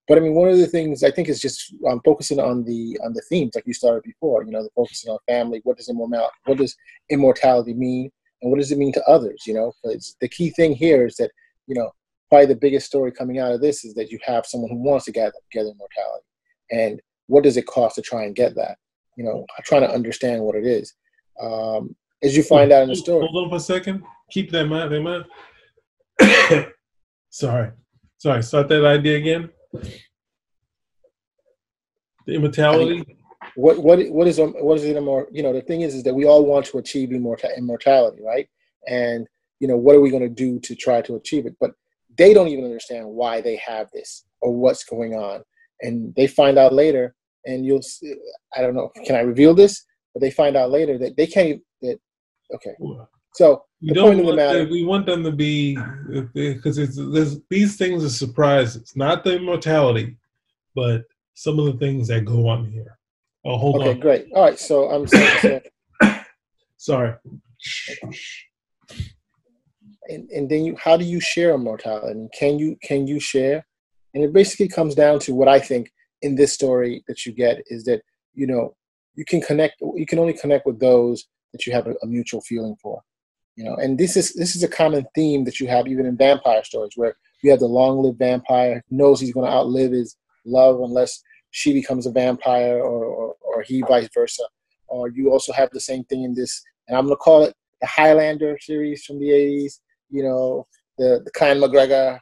But 0.08 0.18
I 0.18 0.20
mean, 0.20 0.34
one 0.34 0.48
of 0.48 0.58
the 0.58 0.66
things 0.66 1.04
I 1.04 1.10
think 1.10 1.28
is 1.28 1.40
just 1.40 1.74
um, 1.88 2.00
focusing 2.04 2.40
on 2.40 2.64
the 2.64 2.98
on 3.04 3.12
the 3.12 3.22
themes, 3.28 3.52
like 3.54 3.66
you 3.66 3.74
started 3.74 4.02
before. 4.02 4.44
You 4.44 4.50
know, 4.50 4.62
the 4.62 4.70
focusing 4.74 5.12
on 5.12 5.18
family. 5.28 5.60
What 5.64 5.76
does 5.76 5.88
immortality? 5.88 6.34
What 6.44 6.58
does 6.58 6.76
immortality 7.10 7.74
mean? 7.74 8.10
And 8.40 8.50
what 8.50 8.58
does 8.58 8.72
it 8.72 8.78
mean 8.78 8.92
to 8.94 9.04
others? 9.04 9.42
You 9.46 9.54
know, 9.54 9.72
the 9.84 10.28
key 10.28 10.50
thing 10.50 10.72
here 10.72 11.06
is 11.06 11.16
that 11.16 11.30
you 11.66 11.74
know 11.74 11.90
probably 12.28 12.46
the 12.46 12.56
biggest 12.56 12.86
story 12.86 13.12
coming 13.12 13.38
out 13.38 13.52
of 13.52 13.60
this 13.60 13.84
is 13.84 13.94
that 13.94 14.10
you 14.10 14.18
have 14.24 14.46
someone 14.46 14.70
who 14.70 14.82
wants 14.82 15.04
to 15.04 15.12
gather, 15.12 15.34
gather 15.52 15.68
immortality. 15.68 16.24
And 16.70 17.00
what 17.26 17.44
does 17.44 17.58
it 17.58 17.66
cost 17.66 17.96
to 17.96 18.02
try 18.02 18.24
and 18.24 18.34
get 18.34 18.54
that? 18.56 18.78
You 19.16 19.24
know, 19.24 19.46
trying 19.64 19.82
to 19.82 19.90
understand 19.90 20.42
what 20.42 20.56
it 20.56 20.66
is. 20.66 20.94
Um, 21.40 21.94
as 22.22 22.36
you 22.36 22.42
find 22.42 22.72
out 22.72 22.82
in 22.84 22.88
the 22.88 22.96
story. 22.96 23.26
Hold 23.26 23.44
on 23.44 23.50
for 23.50 23.56
a 23.56 23.60
second. 23.60 24.02
Keep 24.30 24.50
that 24.52 24.62
in 24.62 24.68
mind. 24.68 24.92
In 24.92 25.02
mind. 25.02 25.24
Sorry. 27.30 27.70
Sorry. 28.18 28.42
Start 28.42 28.68
that 28.68 28.84
idea 28.84 29.16
again. 29.16 29.50
The 32.26 32.34
immortality. 32.34 32.84
I 32.84 32.94
mean, 32.94 33.16
what 33.56 33.78
what 33.82 33.98
what 34.10 34.28
is 34.28 34.38
what 34.38 34.78
is 34.78 34.84
it 34.84 35.02
more? 35.02 35.26
You 35.32 35.42
know, 35.42 35.52
the 35.52 35.60
thing 35.62 35.80
is, 35.80 35.94
is 35.94 36.02
that 36.04 36.14
we 36.14 36.24
all 36.24 36.46
want 36.46 36.66
to 36.66 36.78
achieve 36.78 37.12
immortality, 37.12 38.22
right? 38.22 38.48
And 38.88 39.26
you 39.60 39.68
know, 39.68 39.76
what 39.76 39.96
are 39.96 40.00
we 40.00 40.10
going 40.10 40.22
to 40.22 40.28
do 40.28 40.58
to 40.60 40.74
try 40.74 41.02
to 41.02 41.16
achieve 41.16 41.46
it? 41.46 41.56
But 41.60 41.72
they 42.18 42.34
don't 42.34 42.48
even 42.48 42.64
understand 42.64 43.06
why 43.06 43.40
they 43.40 43.56
have 43.56 43.88
this 43.92 44.24
or 44.40 44.54
what's 44.54 44.84
going 44.84 45.14
on. 45.14 45.42
And 45.80 46.14
they 46.14 46.26
find 46.26 46.58
out 46.58 46.72
later, 46.72 47.14
and 47.46 47.64
you'll 47.64 47.82
see, 47.82 48.14
I 48.56 48.60
don't 48.60 48.74
know, 48.74 48.90
can 49.04 49.16
I 49.16 49.20
reveal 49.20 49.54
this? 49.54 49.84
But 50.14 50.20
they 50.20 50.30
find 50.30 50.56
out 50.56 50.70
later 50.70 50.98
that 50.98 51.16
they 51.16 51.26
can't, 51.26 51.60
okay. 52.54 52.74
So 53.34 53.64
we 53.80 53.94
don't 53.94 54.22
want 54.22 54.36
matter, 54.36 54.66
we 54.70 54.84
want 54.84 55.06
them 55.06 55.24
to 55.24 55.32
be, 55.32 55.76
because 56.34 56.78
it's, 56.78 56.98
these 57.48 57.76
things 57.76 58.04
are 58.04 58.10
surprises, 58.10 58.92
not 58.94 59.24
the 59.24 59.36
immortality, 59.36 60.18
but 60.74 61.04
some 61.34 61.58
of 61.58 61.66
the 61.66 61.78
things 61.78 62.08
that 62.08 62.24
go 62.24 62.48
on 62.48 62.70
here. 62.70 62.98
Oh, 63.44 63.56
hold 63.56 63.76
okay, 63.76 63.84
on. 63.84 63.90
Okay, 63.90 64.00
great. 64.00 64.26
All 64.34 64.42
right, 64.42 64.58
so 64.58 64.90
I'm 64.90 65.06
sorry. 65.06 65.62
sorry 66.76 67.14
and, 70.08 70.28
and 70.30 70.50
then 70.50 70.64
you 70.64 70.76
how 70.76 70.96
do 70.96 71.04
you 71.04 71.20
share 71.20 71.54
immortality 71.54 72.28
can 72.36 72.58
you 72.58 72.76
can 72.82 73.06
you 73.06 73.20
share 73.20 73.64
and 74.14 74.24
it 74.24 74.32
basically 74.32 74.68
comes 74.68 74.94
down 74.94 75.18
to 75.18 75.34
what 75.34 75.48
i 75.48 75.58
think 75.58 75.90
in 76.22 76.34
this 76.34 76.52
story 76.52 77.02
that 77.08 77.24
you 77.24 77.32
get 77.32 77.62
is 77.66 77.84
that 77.84 78.02
you 78.34 78.46
know 78.46 78.74
you 79.14 79.24
can 79.24 79.40
connect 79.40 79.80
you 79.94 80.06
can 80.06 80.18
only 80.18 80.32
connect 80.32 80.66
with 80.66 80.80
those 80.80 81.26
that 81.52 81.66
you 81.66 81.72
have 81.72 81.86
a, 81.86 81.94
a 82.02 82.06
mutual 82.06 82.40
feeling 82.40 82.76
for 82.82 83.00
you 83.56 83.64
know 83.64 83.74
and 83.76 83.98
this 83.98 84.16
is 84.16 84.32
this 84.34 84.56
is 84.56 84.62
a 84.62 84.68
common 84.68 85.04
theme 85.14 85.44
that 85.44 85.60
you 85.60 85.66
have 85.66 85.86
even 85.86 86.06
in 86.06 86.16
vampire 86.16 86.64
stories 86.64 86.92
where 86.96 87.16
you 87.42 87.50
have 87.50 87.60
the 87.60 87.66
long-lived 87.66 88.18
vampire 88.18 88.82
knows 88.90 89.20
he's 89.20 89.32
going 89.32 89.46
to 89.46 89.52
outlive 89.52 89.92
his 89.92 90.16
love 90.44 90.80
unless 90.80 91.22
she 91.52 91.72
becomes 91.72 92.06
a 92.06 92.10
vampire 92.10 92.78
or, 92.78 93.04
or, 93.04 93.36
or 93.40 93.62
he 93.62 93.82
vice 93.82 94.08
versa. 94.12 94.42
Or 94.88 95.08
you 95.08 95.30
also 95.30 95.52
have 95.52 95.70
the 95.70 95.80
same 95.80 96.04
thing 96.04 96.24
in 96.24 96.34
this, 96.34 96.62
and 96.88 96.98
I'm 96.98 97.04
gonna 97.04 97.16
call 97.16 97.44
it 97.44 97.54
the 97.80 97.86
Highlander 97.86 98.58
series 98.60 99.04
from 99.04 99.18
the 99.18 99.28
'80s. 99.28 99.80
You 100.10 100.24
know, 100.24 100.66
the 100.98 101.22
the 101.24 101.30
Clan 101.30 101.58
McGregor, 101.58 102.18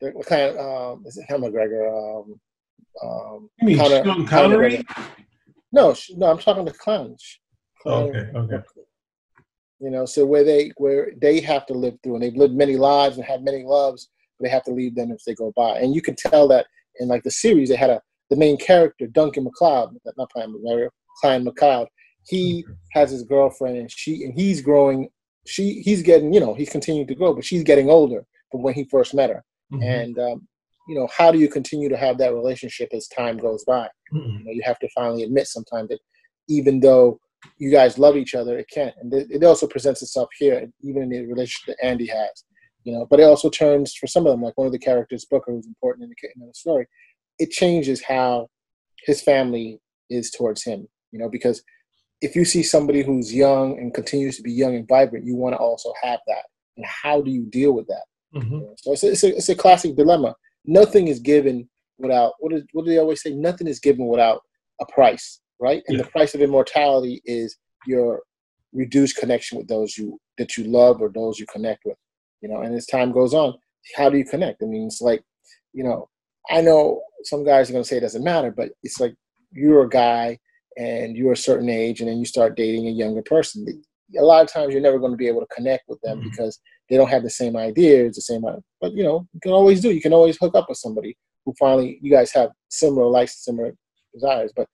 the 0.00 0.12
Clan 0.26 0.58
um, 0.58 1.04
is 1.04 1.18
it 1.18 1.26
Helen 1.28 1.52
McGregor? 1.52 2.22
Um, 2.22 2.40
um, 3.02 3.50
you 3.60 3.66
mean 3.66 3.78
Connor, 3.78 4.04
Sean 4.04 4.26
Connery? 4.26 4.84
No, 5.72 5.94
no, 6.16 6.30
I'm 6.30 6.38
talking 6.38 6.64
the 6.64 6.72
clowns. 6.72 7.40
Okay, 7.86 8.30
okay. 8.34 8.62
You 9.78 9.90
know, 9.90 10.06
so 10.06 10.24
where 10.24 10.44
they 10.44 10.72
where 10.78 11.12
they 11.20 11.40
have 11.40 11.66
to 11.66 11.74
live 11.74 11.94
through, 12.02 12.14
and 12.14 12.22
they've 12.22 12.34
lived 12.34 12.54
many 12.54 12.76
lives 12.76 13.16
and 13.16 13.24
had 13.24 13.44
many 13.44 13.62
loves, 13.64 14.08
but 14.38 14.44
they 14.44 14.50
have 14.50 14.64
to 14.64 14.72
leave 14.72 14.94
them 14.94 15.10
if 15.10 15.22
they 15.24 15.34
go 15.34 15.52
by. 15.54 15.78
And 15.78 15.94
you 15.94 16.00
can 16.00 16.16
tell 16.16 16.48
that 16.48 16.66
in 16.98 17.08
like 17.08 17.22
the 17.24 17.30
series, 17.30 17.68
they 17.68 17.76
had 17.76 17.90
a 17.90 18.00
the 18.30 18.36
main 18.36 18.56
character 18.56 19.06
Duncan 19.06 19.44
MacLeod, 19.44 19.96
not 20.16 20.30
Clan 20.30 20.52
McGregor, 20.52 20.88
Clan 21.20 21.44
MacLeod. 21.44 21.88
He 22.26 22.64
okay. 22.66 22.76
has 22.92 23.10
his 23.10 23.22
girlfriend, 23.22 23.76
and 23.76 23.90
she 23.90 24.24
and 24.24 24.34
he's 24.34 24.60
growing. 24.60 25.08
She 25.46 25.80
he's 25.82 26.02
getting, 26.02 26.32
you 26.32 26.40
know, 26.40 26.54
he's 26.54 26.70
continuing 26.70 27.06
to 27.06 27.14
grow, 27.14 27.34
but 27.34 27.44
she's 27.44 27.62
getting 27.62 27.88
older 27.88 28.24
from 28.50 28.62
when 28.62 28.74
he 28.74 28.84
first 28.90 29.14
met 29.14 29.30
her. 29.30 29.44
Mm-hmm. 29.72 29.82
And 29.82 30.18
um, 30.18 30.48
you 30.88 30.94
know, 30.94 31.08
how 31.16 31.30
do 31.30 31.38
you 31.38 31.48
continue 31.48 31.88
to 31.88 31.96
have 31.96 32.18
that 32.18 32.34
relationship 32.34 32.88
as 32.92 33.08
time 33.08 33.36
goes 33.36 33.64
by? 33.64 33.88
Mm-hmm. 34.12 34.38
You, 34.38 34.44
know, 34.44 34.50
you 34.52 34.62
have 34.64 34.78
to 34.80 34.88
finally 34.94 35.22
admit 35.22 35.46
sometimes 35.46 35.88
that 35.90 36.00
even 36.48 36.80
though 36.80 37.20
you 37.58 37.70
guys 37.70 37.98
love 37.98 38.16
each 38.16 38.34
other, 38.34 38.58
it 38.58 38.68
can't. 38.72 38.94
And 39.00 39.12
it 39.12 39.44
also 39.44 39.66
presents 39.66 40.02
itself 40.02 40.28
here, 40.38 40.68
even 40.82 41.02
in 41.02 41.08
the 41.10 41.26
relationship 41.26 41.76
that 41.76 41.86
Andy 41.86 42.06
has. 42.06 42.44
You 42.84 42.92
know, 42.92 43.06
but 43.08 43.18
it 43.18 43.24
also 43.24 43.50
turns 43.50 43.94
for 43.94 44.06
some 44.06 44.26
of 44.26 44.32
them, 44.32 44.42
like 44.42 44.56
one 44.56 44.66
of 44.66 44.72
the 44.72 44.78
characters, 44.78 45.24
Booker, 45.24 45.50
who's 45.50 45.66
important 45.66 46.04
in 46.04 46.10
the, 46.10 46.28
in 46.36 46.46
the 46.46 46.54
story. 46.54 46.86
It 47.38 47.50
changes 47.50 48.02
how 48.02 48.48
his 49.06 49.20
family 49.20 49.80
is 50.08 50.30
towards 50.30 50.62
him. 50.62 50.86
You 51.10 51.18
know, 51.18 51.28
because 51.28 51.62
if 52.20 52.36
you 52.36 52.44
see 52.44 52.62
somebody 52.62 53.02
who's 53.02 53.34
young 53.34 53.78
and 53.78 53.92
continues 53.92 54.36
to 54.36 54.42
be 54.42 54.52
young 54.52 54.76
and 54.76 54.86
vibrant, 54.86 55.26
you 55.26 55.34
want 55.34 55.54
to 55.54 55.58
also 55.58 55.92
have 56.00 56.20
that. 56.28 56.44
And 56.76 56.86
how 56.86 57.20
do 57.20 57.30
you 57.30 57.46
deal 57.46 57.72
with 57.72 57.88
that? 57.88 58.04
Mm-hmm. 58.34 58.54
You 58.54 58.60
know, 58.60 58.74
so 58.78 58.92
it's 58.92 59.02
a, 59.02 59.10
it's, 59.10 59.24
a, 59.24 59.36
it's 59.36 59.48
a 59.48 59.54
classic 59.56 59.96
dilemma 59.96 60.36
nothing 60.66 61.08
is 61.08 61.20
given 61.20 61.68
without 61.98 62.34
what 62.40 62.52
is 62.52 62.62
what 62.72 62.84
do 62.84 62.90
they 62.90 62.98
always 62.98 63.22
say? 63.22 63.32
Nothing 63.32 63.66
is 63.66 63.80
given 63.80 64.06
without 64.06 64.42
a 64.80 64.86
price, 64.86 65.40
right? 65.60 65.82
And 65.88 65.96
yeah. 65.96 66.04
the 66.04 66.10
price 66.10 66.34
of 66.34 66.40
immortality 66.40 67.22
is 67.24 67.56
your 67.86 68.22
reduced 68.72 69.16
connection 69.16 69.58
with 69.58 69.68
those 69.68 69.96
you 69.96 70.18
that 70.38 70.56
you 70.56 70.64
love 70.64 71.00
or 71.00 71.08
those 71.08 71.38
you 71.38 71.46
connect 71.46 71.84
with. 71.84 71.96
You 72.42 72.48
know, 72.48 72.60
and 72.60 72.74
as 72.74 72.86
time 72.86 73.12
goes 73.12 73.34
on, 73.34 73.54
how 73.96 74.10
do 74.10 74.18
you 74.18 74.24
connect? 74.24 74.62
I 74.62 74.66
mean, 74.66 74.86
it's 74.86 75.00
like, 75.00 75.22
you 75.72 75.84
know, 75.84 76.08
I 76.50 76.60
know 76.60 77.02
some 77.24 77.44
guys 77.44 77.70
are 77.70 77.72
gonna 77.72 77.84
say 77.84 77.96
it 77.96 78.00
doesn't 78.00 78.24
matter, 78.24 78.50
but 78.50 78.70
it's 78.82 79.00
like 79.00 79.14
you're 79.52 79.84
a 79.84 79.88
guy 79.88 80.38
and 80.76 81.16
you're 81.16 81.32
a 81.32 81.36
certain 81.36 81.68
age 81.68 82.00
and 82.00 82.08
then 82.08 82.18
you 82.18 82.26
start 82.26 82.56
dating 82.56 82.86
a 82.86 82.90
younger 82.90 83.22
person. 83.22 83.66
A 84.18 84.22
lot 84.22 84.44
of 84.44 84.52
times 84.52 84.72
you're 84.72 84.82
never 84.82 84.98
going 84.98 85.12
to 85.12 85.16
be 85.16 85.26
able 85.26 85.40
to 85.40 85.54
connect 85.54 85.84
with 85.88 86.00
them 86.02 86.18
mm-hmm. 86.18 86.28
because 86.30 86.60
they 86.88 86.96
don't 86.96 87.08
have 87.08 87.22
the 87.22 87.30
same 87.30 87.56
ideas, 87.56 88.16
the 88.16 88.22
same. 88.22 88.42
But 88.80 88.92
you 88.92 89.02
know, 89.02 89.26
you 89.32 89.40
can 89.40 89.52
always 89.52 89.80
do. 89.80 89.90
You 89.90 90.00
can 90.00 90.12
always 90.12 90.36
hook 90.36 90.54
up 90.54 90.68
with 90.68 90.78
somebody 90.78 91.16
who 91.44 91.54
finally 91.58 91.98
you 92.02 92.10
guys 92.10 92.30
have 92.32 92.50
similar 92.68 93.06
likes, 93.06 93.44
similar 93.44 93.72
desires. 94.12 94.52
But 94.54 94.68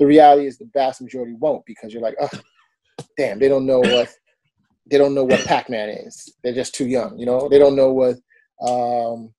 the 0.00 0.06
reality 0.06 0.46
is, 0.46 0.58
the 0.58 0.68
vast 0.72 1.02
majority 1.02 1.34
won't 1.34 1.64
because 1.66 1.92
you're 1.92 2.02
like, 2.02 2.16
oh, 2.20 2.30
damn, 3.18 3.38
they 3.38 3.48
don't 3.48 3.66
know 3.66 3.80
what 3.80 4.08
they 4.90 4.98
don't 4.98 5.14
know 5.14 5.24
what 5.24 5.44
Pac-Man 5.44 5.90
is. 5.90 6.34
They're 6.42 6.54
just 6.54 6.74
too 6.74 6.88
young. 6.88 7.16
You 7.16 7.26
know, 7.26 7.48
they 7.48 7.58
don't 7.58 7.76
know 7.76 7.92
what 7.92 8.16
um, 8.66 9.32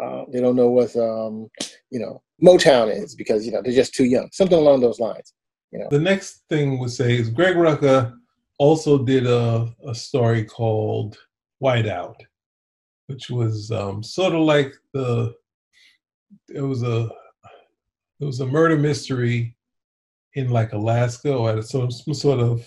uh, 0.00 0.24
they 0.32 0.40
don't 0.40 0.56
know 0.56 0.70
what 0.70 0.96
um, 0.96 1.48
you 1.90 2.00
know 2.00 2.22
Motown 2.42 2.90
is 2.90 3.14
because 3.14 3.44
you 3.46 3.52
know 3.52 3.60
they're 3.62 3.72
just 3.72 3.94
too 3.94 4.06
young. 4.06 4.30
Something 4.32 4.58
along 4.58 4.80
those 4.80 4.98
lines. 4.98 5.34
You 5.70 5.80
know. 5.80 5.88
The 5.90 6.00
next 6.00 6.44
thing 6.48 6.78
we 6.78 6.88
say 6.88 7.16
is 7.16 7.28
Greg 7.28 7.54
Rucka 7.54 8.14
also 8.58 9.04
did 9.04 9.26
a, 9.26 9.68
a 9.86 9.94
story 9.94 10.44
called 10.44 11.18
Whiteout, 11.62 12.16
which 13.06 13.28
was 13.28 13.70
um, 13.70 14.02
sort 14.02 14.34
of 14.34 14.40
like 14.40 14.74
the 14.94 15.34
it 16.48 16.62
was 16.62 16.82
a 16.82 17.10
it 18.22 18.24
was 18.24 18.38
a 18.38 18.46
murder 18.46 18.78
mystery 18.78 19.56
in 20.34 20.48
like 20.48 20.72
Alaska 20.72 21.34
or 21.34 21.58
at 21.58 21.64
some, 21.64 21.90
some 21.90 22.14
sort 22.14 22.38
of 22.38 22.64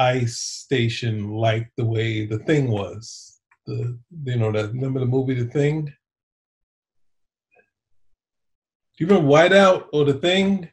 ice 0.00 0.38
station, 0.38 1.30
like 1.30 1.70
the 1.76 1.84
way 1.84 2.26
the 2.26 2.38
thing 2.40 2.68
was. 2.68 3.40
The 3.64 3.96
you 4.24 4.36
know 4.36 4.50
that 4.50 4.72
remember 4.72 4.98
the 4.98 5.06
movie 5.06 5.34
The 5.34 5.44
Thing? 5.44 5.84
Do 5.84 5.92
you 8.98 9.06
remember 9.06 9.28
Whiteout 9.28 9.86
or 9.92 10.04
The 10.04 10.14
Thing? 10.14 10.68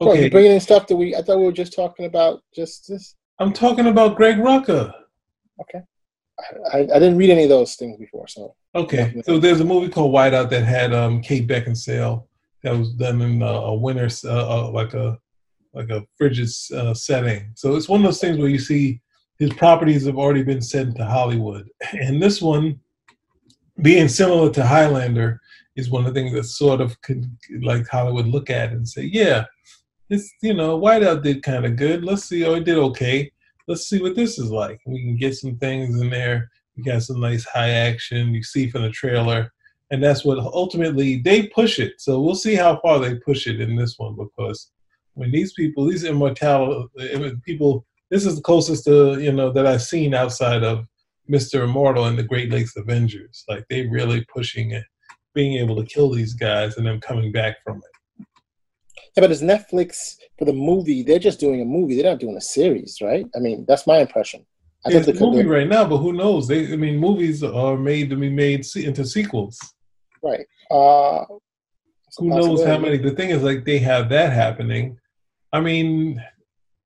Okay. 0.00 0.08
Well, 0.08 0.16
you 0.16 0.30
bringing 0.30 0.52
in 0.52 0.60
stuff 0.60 0.86
that 0.86 0.94
we. 0.94 1.16
I 1.16 1.22
thought 1.22 1.38
we 1.38 1.46
were 1.46 1.52
just 1.52 1.74
talking 1.74 2.06
about 2.06 2.42
just 2.54 2.86
this. 2.86 3.16
I'm 3.40 3.52
talking 3.52 3.88
about 3.88 4.16
Greg 4.16 4.36
Rucka. 4.36 4.94
Okay. 5.62 5.80
I, 6.72 6.78
I, 6.78 6.84
didn't 6.84 7.16
read 7.16 7.30
any 7.30 7.44
of 7.44 7.48
those 7.48 7.74
things 7.74 7.96
before, 7.98 8.28
so. 8.28 8.54
Okay, 8.74 9.20
so 9.24 9.38
there's 9.38 9.60
a 9.60 9.64
movie 9.64 9.88
called 9.90 10.14
Whiteout 10.14 10.50
that 10.50 10.64
had 10.64 10.94
um, 10.94 11.20
Kate 11.20 11.46
Beckinsale 11.46 12.24
that 12.62 12.76
was 12.76 12.92
done 12.92 13.20
in 13.22 13.42
a 13.42 13.74
winter, 13.74 14.08
uh, 14.24 14.66
uh, 14.66 14.70
like 14.70 14.94
a 14.94 15.18
like 15.72 15.90
a 15.90 16.04
frigid 16.18 16.48
uh, 16.74 16.92
setting. 16.94 17.52
So 17.54 17.76
it's 17.76 17.88
one 17.88 18.00
of 18.00 18.04
those 18.04 18.20
things 18.20 18.38
where 18.38 18.48
you 18.48 18.58
see 18.58 19.00
his 19.38 19.52
properties 19.52 20.04
have 20.06 20.18
already 20.18 20.42
been 20.42 20.60
sent 20.60 20.96
to 20.96 21.04
Hollywood, 21.04 21.68
and 21.92 22.22
this 22.22 22.42
one, 22.42 22.80
being 23.82 24.08
similar 24.08 24.50
to 24.52 24.66
Highlander, 24.66 25.40
is 25.76 25.90
one 25.90 26.06
of 26.06 26.12
the 26.12 26.20
things 26.20 26.34
that 26.34 26.44
sort 26.44 26.80
of 26.80 27.00
could 27.02 27.30
like 27.62 27.88
Hollywood 27.88 28.26
look 28.26 28.50
at 28.50 28.72
and 28.72 28.88
say, 28.88 29.02
yeah, 29.02 29.44
it's 30.08 30.30
you 30.42 30.54
know 30.54 30.78
Whiteout 30.78 31.22
did 31.22 31.42
kind 31.42 31.64
of 31.64 31.76
good. 31.76 32.04
Let's 32.04 32.24
see, 32.24 32.44
oh, 32.44 32.54
it 32.54 32.64
did 32.64 32.78
okay. 32.78 33.30
Let's 33.70 33.88
see 33.88 34.02
what 34.02 34.16
this 34.16 34.36
is 34.36 34.50
like. 34.50 34.80
We 34.84 35.00
can 35.00 35.14
get 35.14 35.36
some 35.36 35.56
things 35.56 36.00
in 36.00 36.10
there. 36.10 36.50
We 36.76 36.82
got 36.82 37.04
some 37.04 37.20
nice 37.20 37.44
high 37.44 37.70
action. 37.70 38.34
You 38.34 38.42
see 38.42 38.68
from 38.68 38.82
the 38.82 38.90
trailer, 38.90 39.52
and 39.92 40.02
that's 40.02 40.24
what 40.24 40.38
ultimately 40.40 41.18
they 41.18 41.46
push 41.46 41.78
it. 41.78 41.92
So 41.98 42.20
we'll 42.20 42.34
see 42.34 42.56
how 42.56 42.80
far 42.80 42.98
they 42.98 43.14
push 43.14 43.46
it 43.46 43.60
in 43.60 43.76
this 43.76 43.94
one 43.96 44.16
because 44.16 44.72
when 45.14 45.30
these 45.30 45.52
people, 45.52 45.86
these 45.86 46.02
immortal 46.02 46.88
eh, 46.98 47.30
people, 47.44 47.86
this 48.10 48.26
is 48.26 48.34
the 48.34 48.42
closest 48.42 48.86
to 48.86 49.20
you 49.20 49.30
know 49.30 49.52
that 49.52 49.68
I've 49.68 49.82
seen 49.82 50.14
outside 50.14 50.64
of 50.64 50.84
Mister 51.28 51.62
Immortal 51.62 52.06
and 52.06 52.18
the 52.18 52.24
Great 52.24 52.50
Lakes 52.50 52.76
Avengers. 52.76 53.44
Like 53.48 53.64
they 53.70 53.86
really 53.86 54.26
pushing 54.34 54.72
it, 54.72 54.84
being 55.32 55.58
able 55.58 55.76
to 55.76 55.84
kill 55.84 56.10
these 56.10 56.34
guys 56.34 56.76
and 56.76 56.84
them 56.84 57.00
coming 57.00 57.30
back 57.30 57.58
from 57.62 57.76
it. 57.76 57.89
Yeah, 59.16 59.22
but 59.22 59.30
as 59.30 59.42
Netflix 59.42 60.16
for 60.38 60.44
the 60.44 60.52
movie, 60.52 61.02
they're 61.02 61.18
just 61.18 61.40
doing 61.40 61.60
a 61.60 61.64
movie. 61.64 61.96
They're 61.96 62.10
not 62.10 62.20
doing 62.20 62.36
a 62.36 62.40
series, 62.40 62.98
right? 63.00 63.26
I 63.34 63.40
mean, 63.40 63.64
that's 63.66 63.86
my 63.86 63.98
impression. 63.98 64.46
I 64.86 64.92
it's 64.92 65.08
a 65.08 65.14
movie 65.14 65.44
right 65.44 65.68
now, 65.68 65.84
but 65.84 65.98
who 65.98 66.12
knows? 66.12 66.48
They, 66.48 66.72
I 66.72 66.76
mean, 66.76 66.96
movies 66.98 67.42
are 67.42 67.76
made 67.76 68.08
to 68.10 68.16
be 68.16 68.30
made 68.30 68.64
into 68.76 69.04
sequels. 69.04 69.58
Right. 70.22 70.46
Uh, 70.70 71.24
who 72.16 72.28
knows 72.28 72.64
how 72.64 72.78
many? 72.78 72.96
The 72.96 73.10
thing 73.10 73.30
is, 73.30 73.42
like, 73.42 73.64
they 73.64 73.78
have 73.78 74.08
that 74.08 74.32
happening. 74.32 74.98
I 75.52 75.60
mean, 75.60 76.22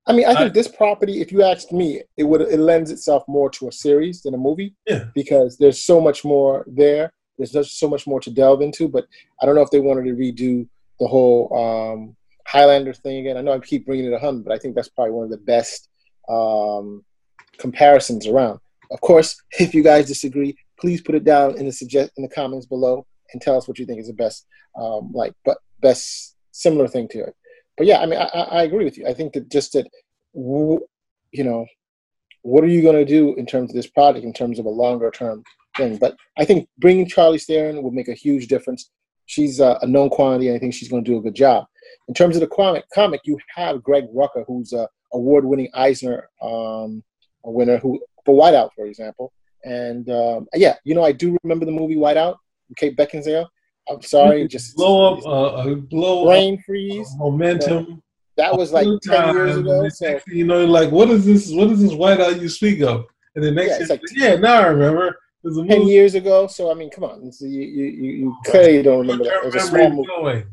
I 0.07 0.13
mean, 0.13 0.25
I 0.25 0.35
think 0.35 0.39
I, 0.39 0.49
this 0.49 0.67
property, 0.67 1.21
if 1.21 1.31
you 1.31 1.43
asked 1.43 1.71
me, 1.71 2.01
it 2.17 2.23
would 2.23 2.41
it 2.41 2.59
lends 2.59 2.91
itself 2.91 3.23
more 3.27 3.49
to 3.51 3.69
a 3.69 3.71
series 3.71 4.21
than 4.21 4.33
a 4.33 4.37
movie. 4.37 4.75
Yeah. 4.87 5.05
Because 5.15 5.57
there's 5.57 5.81
so 5.81 6.01
much 6.01 6.25
more 6.25 6.65
there. 6.67 7.11
There's 7.37 7.51
just 7.51 7.79
so 7.79 7.87
much 7.87 8.05
more 8.07 8.19
to 8.21 8.29
delve 8.29 8.61
into. 8.61 8.87
But 8.87 9.05
I 9.41 9.45
don't 9.45 9.55
know 9.55 9.61
if 9.61 9.71
they 9.71 9.79
wanted 9.79 10.05
to 10.05 10.15
redo 10.15 10.67
the 10.99 11.07
whole 11.07 11.53
um, 11.55 12.15
Highlander 12.47 12.93
thing 12.93 13.17
again. 13.17 13.37
I 13.37 13.41
know 13.41 13.53
I 13.53 13.59
keep 13.59 13.85
bringing 13.85 14.05
it 14.05 14.13
a 14.13 14.19
hundred, 14.19 14.45
but 14.45 14.53
I 14.53 14.59
think 14.59 14.75
that's 14.75 14.89
probably 14.89 15.13
one 15.13 15.25
of 15.25 15.31
the 15.31 15.37
best 15.37 15.89
um, 16.29 17.03
comparisons 17.57 18.27
around. 18.27 18.59
Of 18.91 19.01
course, 19.01 19.35
if 19.59 19.73
you 19.73 19.83
guys 19.83 20.07
disagree, 20.07 20.57
please 20.79 21.01
put 21.01 21.15
it 21.15 21.23
down 21.23 21.57
in 21.57 21.65
the 21.65 21.71
suggest 21.71 22.11
in 22.17 22.23
the 22.23 22.29
comments 22.29 22.65
below 22.65 23.05
and 23.33 23.41
tell 23.41 23.57
us 23.57 23.67
what 23.67 23.79
you 23.79 23.85
think 23.85 23.99
is 23.99 24.07
the 24.07 24.13
best, 24.13 24.45
um, 24.79 25.11
like, 25.13 25.33
but 25.43 25.57
best 25.81 26.35
similar 26.51 26.87
thing 26.87 27.07
to 27.09 27.19
it. 27.19 27.35
But 27.77 27.87
yeah, 27.87 27.99
I 27.99 28.05
mean, 28.05 28.19
I, 28.19 28.25
I 28.25 28.63
agree 28.63 28.85
with 28.85 28.97
you. 28.97 29.07
I 29.07 29.13
think 29.13 29.33
that 29.33 29.51
just 29.51 29.73
that, 29.73 29.87
you 30.33 31.43
know, 31.43 31.65
what 32.43 32.63
are 32.63 32.67
you 32.67 32.81
going 32.83 32.95
to 32.95 33.05
do 33.05 33.33
in 33.35 33.45
terms 33.45 33.71
of 33.71 33.75
this 33.75 33.87
project 33.87 34.23
in 34.23 34.33
terms 34.33 34.59
of 34.59 34.65
a 34.65 34.69
longer 34.69 35.09
term 35.09 35.43
thing? 35.75 35.97
But 35.97 36.15
I 36.37 36.45
think 36.45 36.69
bringing 36.77 37.07
Charlize 37.07 37.45
Theron 37.45 37.81
will 37.81 37.91
make 37.91 38.07
a 38.07 38.13
huge 38.13 38.47
difference 38.47 38.91
she's 39.25 39.59
a, 39.59 39.77
a 39.81 39.87
known 39.87 40.09
quantity, 40.09 40.47
and 40.47 40.55
I 40.55 40.59
think 40.59 40.73
she's 40.73 40.89
going 40.89 41.03
to 41.03 41.11
do 41.11 41.17
a 41.17 41.21
good 41.21 41.35
job. 41.35 41.65
In 42.07 42.13
terms 42.13 42.35
of 42.35 42.41
the 42.41 42.47
comic, 42.47 42.85
comic 42.93 43.21
you 43.25 43.37
have 43.55 43.83
Greg 43.83 44.05
Rucka, 44.13 44.45
who's 44.47 44.73
a 44.73 44.87
award-winning 45.13 45.69
Eisner 45.73 46.29
um, 46.41 47.03
winner, 47.43 47.77
who 47.77 47.99
for 48.25 48.39
Whiteout, 48.39 48.69
for 48.75 48.85
example. 48.85 49.31
And 49.63 50.09
um, 50.09 50.47
yeah, 50.53 50.75
you 50.83 50.93
know, 50.93 51.03
I 51.03 51.11
do 51.11 51.37
remember 51.43 51.65
the 51.65 51.71
movie 51.71 51.95
Whiteout, 51.95 52.35
Kate 52.77 52.95
Beckinsale. 52.95 53.47
I'm 53.87 54.01
sorry, 54.01 54.47
just 54.47 54.75
blow 54.75 55.13
up, 55.13 55.25
uh, 55.25 55.75
blow 55.75 56.25
brain 56.25 56.55
up, 56.55 56.59
freeze, 56.65 57.07
uh, 57.15 57.23
momentum. 57.25 58.01
that 58.37 58.55
was 58.55 58.71
like 58.71 58.87
ten 59.03 59.35
years 59.35 59.57
ago. 59.57 59.87
So. 59.89 60.19
You 60.27 60.45
know, 60.45 60.65
like 60.65 60.91
what 60.91 61.09
is 61.09 61.25
this? 61.25 61.51
What 61.51 61.69
is 61.69 61.81
this 61.81 61.91
Whiteout 61.91 62.41
you 62.41 62.49
speak 62.49 62.81
of? 62.81 63.05
And 63.35 63.43
then 63.43 63.55
next, 63.55 63.79
yeah, 63.79 63.85
like, 63.89 64.01
yeah, 64.13 64.35
now 64.35 64.61
I 64.61 64.67
remember 64.67 65.17
ten 65.67 65.87
years 65.87 66.15
ago. 66.15 66.47
So 66.47 66.71
I 66.71 66.73
mean, 66.73 66.89
come 66.89 67.03
on, 67.03 67.31
you 67.39 67.47
you 67.49 67.85
you, 67.85 68.11
you 68.11 68.37
clearly 68.45 68.81
don't 68.81 68.99
remember 68.99 69.25
that. 69.25 69.43
It 69.43 69.45
was 69.45 69.55
a 69.55 69.59
small 69.61 69.89
movie. 69.89 70.45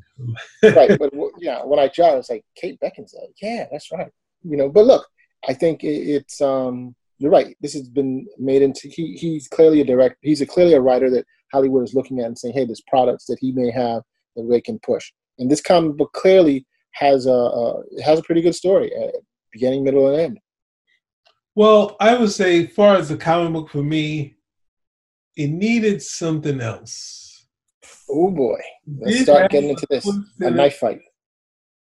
right, 0.62 0.99
but 0.99 1.12
yeah, 1.38 1.62
when 1.64 1.78
I 1.78 1.88
jot, 1.88 2.18
it's 2.18 2.30
like 2.30 2.44
Kate 2.56 2.78
Beckinsale. 2.80 3.32
Yeah, 3.40 3.66
that's 3.70 3.90
right. 3.92 4.11
You 4.42 4.56
know, 4.56 4.68
but 4.68 4.87
look, 4.87 5.06
I 5.49 5.54
think 5.54 5.84
it, 5.84 5.88
it's 5.88 6.40
um, 6.40 6.94
you're 7.18 7.30
right. 7.30 7.56
This 7.61 7.75
has 7.75 7.88
been 7.88 8.26
made 8.38 8.62
into 8.62 8.88
he 8.88 9.16
he's 9.16 9.49
clearly 9.49 9.80
a 9.80 9.84
direct. 9.84 10.16
He's 10.22 10.40
a 10.40 10.46
clearly 10.46 10.75
a 10.75 10.80
writer 10.80 11.11
that 11.11 11.25
Hollywood 11.52 11.84
is 11.84 11.94
looking 11.94 12.20
at 12.20 12.26
and 12.26 12.38
saying, 12.38 12.54
hey, 12.54 12.64
there's 12.64 12.82
products 12.88 13.26
that 13.26 13.38
he 13.40 13.52
may 13.52 13.70
have 13.70 14.02
that 14.37 14.49
they 14.50 14.61
can 14.61 14.78
push. 14.80 15.12
And 15.38 15.50
this 15.50 15.61
comic 15.61 15.96
book 15.96 16.12
clearly 16.12 16.66
has 16.92 17.26
a, 17.26 17.30
a 17.30 17.82
has 18.02 18.18
a 18.18 18.22
pretty 18.22 18.42
good 18.42 18.54
story, 18.54 18.92
uh, 18.96 19.11
beginning, 19.52 19.84
middle, 19.84 20.08
and 20.08 20.20
end. 20.20 20.40
Well, 21.54 21.96
I 22.00 22.16
would 22.16 22.32
say, 22.32 22.66
far 22.66 22.96
as 22.96 23.11
the 23.11 23.16
comic 23.16 23.52
book 23.52 23.70
for 23.70 23.82
me, 23.82 24.37
it 25.37 25.49
needed 25.49 26.03
something 26.03 26.61
else. 26.61 27.47
Oh 28.11 28.31
boy, 28.31 28.61
let's 28.87 29.23
start 29.23 29.51
getting 29.51 29.71
into 29.71 29.87
this. 29.89 30.07
A 30.41 30.51
knife 30.51 30.77
fight. 30.77 31.01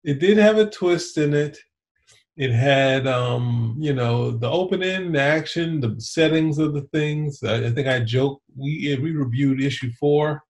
It 0.05 0.21
did 0.21 0.39
have 0.39 0.59
a 0.59 0.69
twist 0.69 1.19
in 1.19 1.35
it. 1.35 1.59
It 2.37 2.53
had, 2.53 3.07
um, 3.09 3.77
you 3.81 3.93
know, 3.93 4.31
the 4.31 4.49
opening, 4.49 5.13
the 5.13 5.21
action, 5.21 5.81
the 5.81 5.97
settings 5.99 6.59
of 6.59 6.73
the 6.73 6.83
things. 6.93 7.43
I, 7.43 7.67
I 7.67 7.71
think 7.71 7.89
I 7.89 8.01
joked 8.01 8.43
we 8.57 8.97
we 9.03 9.11
reviewed 9.13 9.63
issue 9.63 9.91
four, 9.99 10.43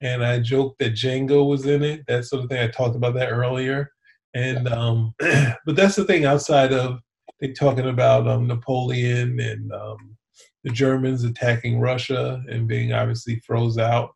and 0.00 0.24
I 0.24 0.40
joked 0.40 0.80
that 0.80 0.92
Django 0.92 1.48
was 1.48 1.66
in 1.66 1.82
it. 1.82 2.02
That 2.08 2.24
sort 2.24 2.44
of 2.44 2.50
thing. 2.50 2.62
I 2.62 2.68
talked 2.68 2.96
about 2.96 3.14
that 3.14 3.30
earlier, 3.30 3.90
and 4.34 4.68
um, 4.68 5.14
but 5.18 5.76
that's 5.76 5.96
the 5.96 6.04
thing. 6.04 6.24
Outside 6.24 6.72
of 6.72 7.00
they 7.40 7.52
talking 7.52 7.88
about 7.88 8.28
um, 8.28 8.46
Napoleon 8.46 9.40
and 9.40 9.72
um, 9.72 10.16
the 10.64 10.70
Germans 10.70 11.24
attacking 11.24 11.80
Russia 11.80 12.42
and 12.48 12.68
being 12.68 12.92
obviously 12.92 13.40
froze 13.46 13.78
out 13.78 14.14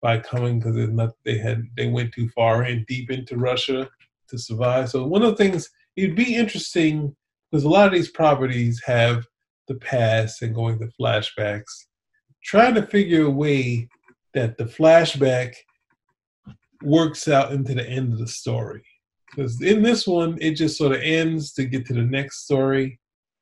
by 0.00 0.18
coming 0.18 0.58
because 0.58 0.76
they 1.24 1.38
had 1.38 1.64
they 1.76 1.88
went 1.88 2.12
too 2.12 2.28
far 2.30 2.62
and 2.62 2.86
deep 2.86 3.10
into 3.10 3.36
Russia 3.36 3.88
to 4.28 4.38
survive. 4.38 4.90
So 4.90 5.06
one 5.06 5.22
of 5.22 5.30
the 5.30 5.36
things 5.36 5.70
it'd 5.96 6.16
be 6.16 6.36
interesting 6.36 7.16
because 7.50 7.64
a 7.64 7.68
lot 7.68 7.86
of 7.86 7.94
these 7.94 8.10
properties 8.10 8.80
have 8.84 9.24
the 9.66 9.76
past 9.76 10.42
and 10.42 10.54
going 10.54 10.78
to 10.78 10.90
flashbacks. 11.00 11.86
Trying 12.44 12.74
to 12.74 12.86
figure 12.86 13.26
a 13.26 13.30
way 13.30 13.88
that 14.34 14.56
the 14.56 14.64
flashback 14.64 15.54
works 16.82 17.26
out 17.28 17.52
into 17.52 17.74
the 17.74 17.88
end 17.88 18.12
of 18.12 18.18
the 18.18 18.28
story. 18.28 18.82
Because 19.30 19.60
in 19.60 19.82
this 19.82 20.06
one, 20.06 20.38
it 20.40 20.52
just 20.52 20.78
sort 20.78 20.92
of 20.94 21.02
ends 21.02 21.52
to 21.54 21.64
get 21.64 21.86
to 21.86 21.94
the 21.94 22.02
next 22.02 22.44
story 22.44 22.98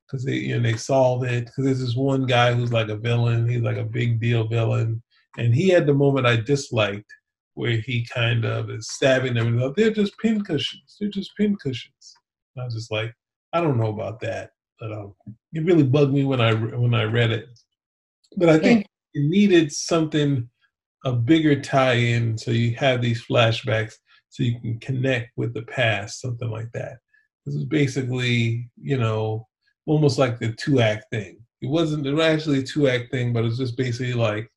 because 0.06 0.25
they 0.25 0.34
you 0.34 0.56
know 0.56 0.62
they 0.62 0.76
solve 0.76 1.24
it. 1.24 1.46
Because 1.46 1.64
there's 1.64 1.81
this 1.81 1.96
one 1.96 2.26
guy 2.26 2.52
who's 2.52 2.72
like 2.72 2.88
a 2.88 2.96
villain. 2.96 3.48
He's 3.48 3.62
like 3.62 3.76
a 3.76 3.85
big 3.85 4.20
deal 4.20 4.46
villain, 4.46 5.02
and 5.38 5.54
he 5.54 5.68
had 5.68 5.87
the 5.87 5.94
moment 5.94 6.26
I 6.26 6.37
disliked 6.37 7.12
where 7.54 7.78
he 7.78 8.07
kind 8.12 8.44
of 8.44 8.70
is 8.70 8.90
stabbing 8.90 9.35
them. 9.35 9.59
And 9.59 9.74
they're 9.74 9.90
just 9.90 10.18
pin 10.18 10.44
cushions. 10.44 10.96
They're 11.00 11.09
just 11.09 11.35
pin 11.37 11.57
cushions. 11.57 12.14
I 12.59 12.64
was 12.64 12.74
just 12.74 12.92
like, 12.92 13.12
I 13.52 13.61
don't 13.61 13.78
know 13.78 13.88
about 13.88 14.20
that, 14.20 14.50
but 14.78 14.92
um, 14.92 15.14
it 15.52 15.64
really 15.64 15.83
bugged 15.83 16.12
me 16.12 16.24
when 16.24 16.40
I 16.40 16.54
when 16.54 16.94
I 16.94 17.04
read 17.04 17.31
it. 17.31 17.48
But 18.37 18.48
I 18.48 18.59
think 18.59 18.87
it 19.14 19.28
needed 19.28 19.72
something 19.72 20.48
a 21.04 21.12
bigger 21.12 21.61
tie-in, 21.61 22.37
so 22.37 22.50
you 22.50 22.74
have 22.74 23.00
these 23.00 23.24
flashbacks, 23.24 23.94
so 24.28 24.42
you 24.42 24.61
can 24.61 24.78
connect 24.81 25.31
with 25.37 25.54
the 25.54 25.62
past, 25.62 26.20
something 26.20 26.50
like 26.50 26.70
that. 26.72 26.98
This 27.44 27.54
is 27.54 27.64
basically, 27.64 28.68
you 28.76 28.98
know, 28.98 29.46
almost 29.87 30.18
like 30.18 30.38
the 30.38 30.53
two-act 30.53 31.07
thing. 31.11 31.38
It 31.62 31.68
wasn't 31.68 32.07
it 32.07 32.12
was 32.12 32.25
actually 32.25 32.61
a 32.61 32.62
two-act 32.62 33.11
thing, 33.11 33.33
but 33.33 33.44
it's 33.44 33.59
just 33.59 33.77
basically 33.77 34.12
like, 34.12 34.51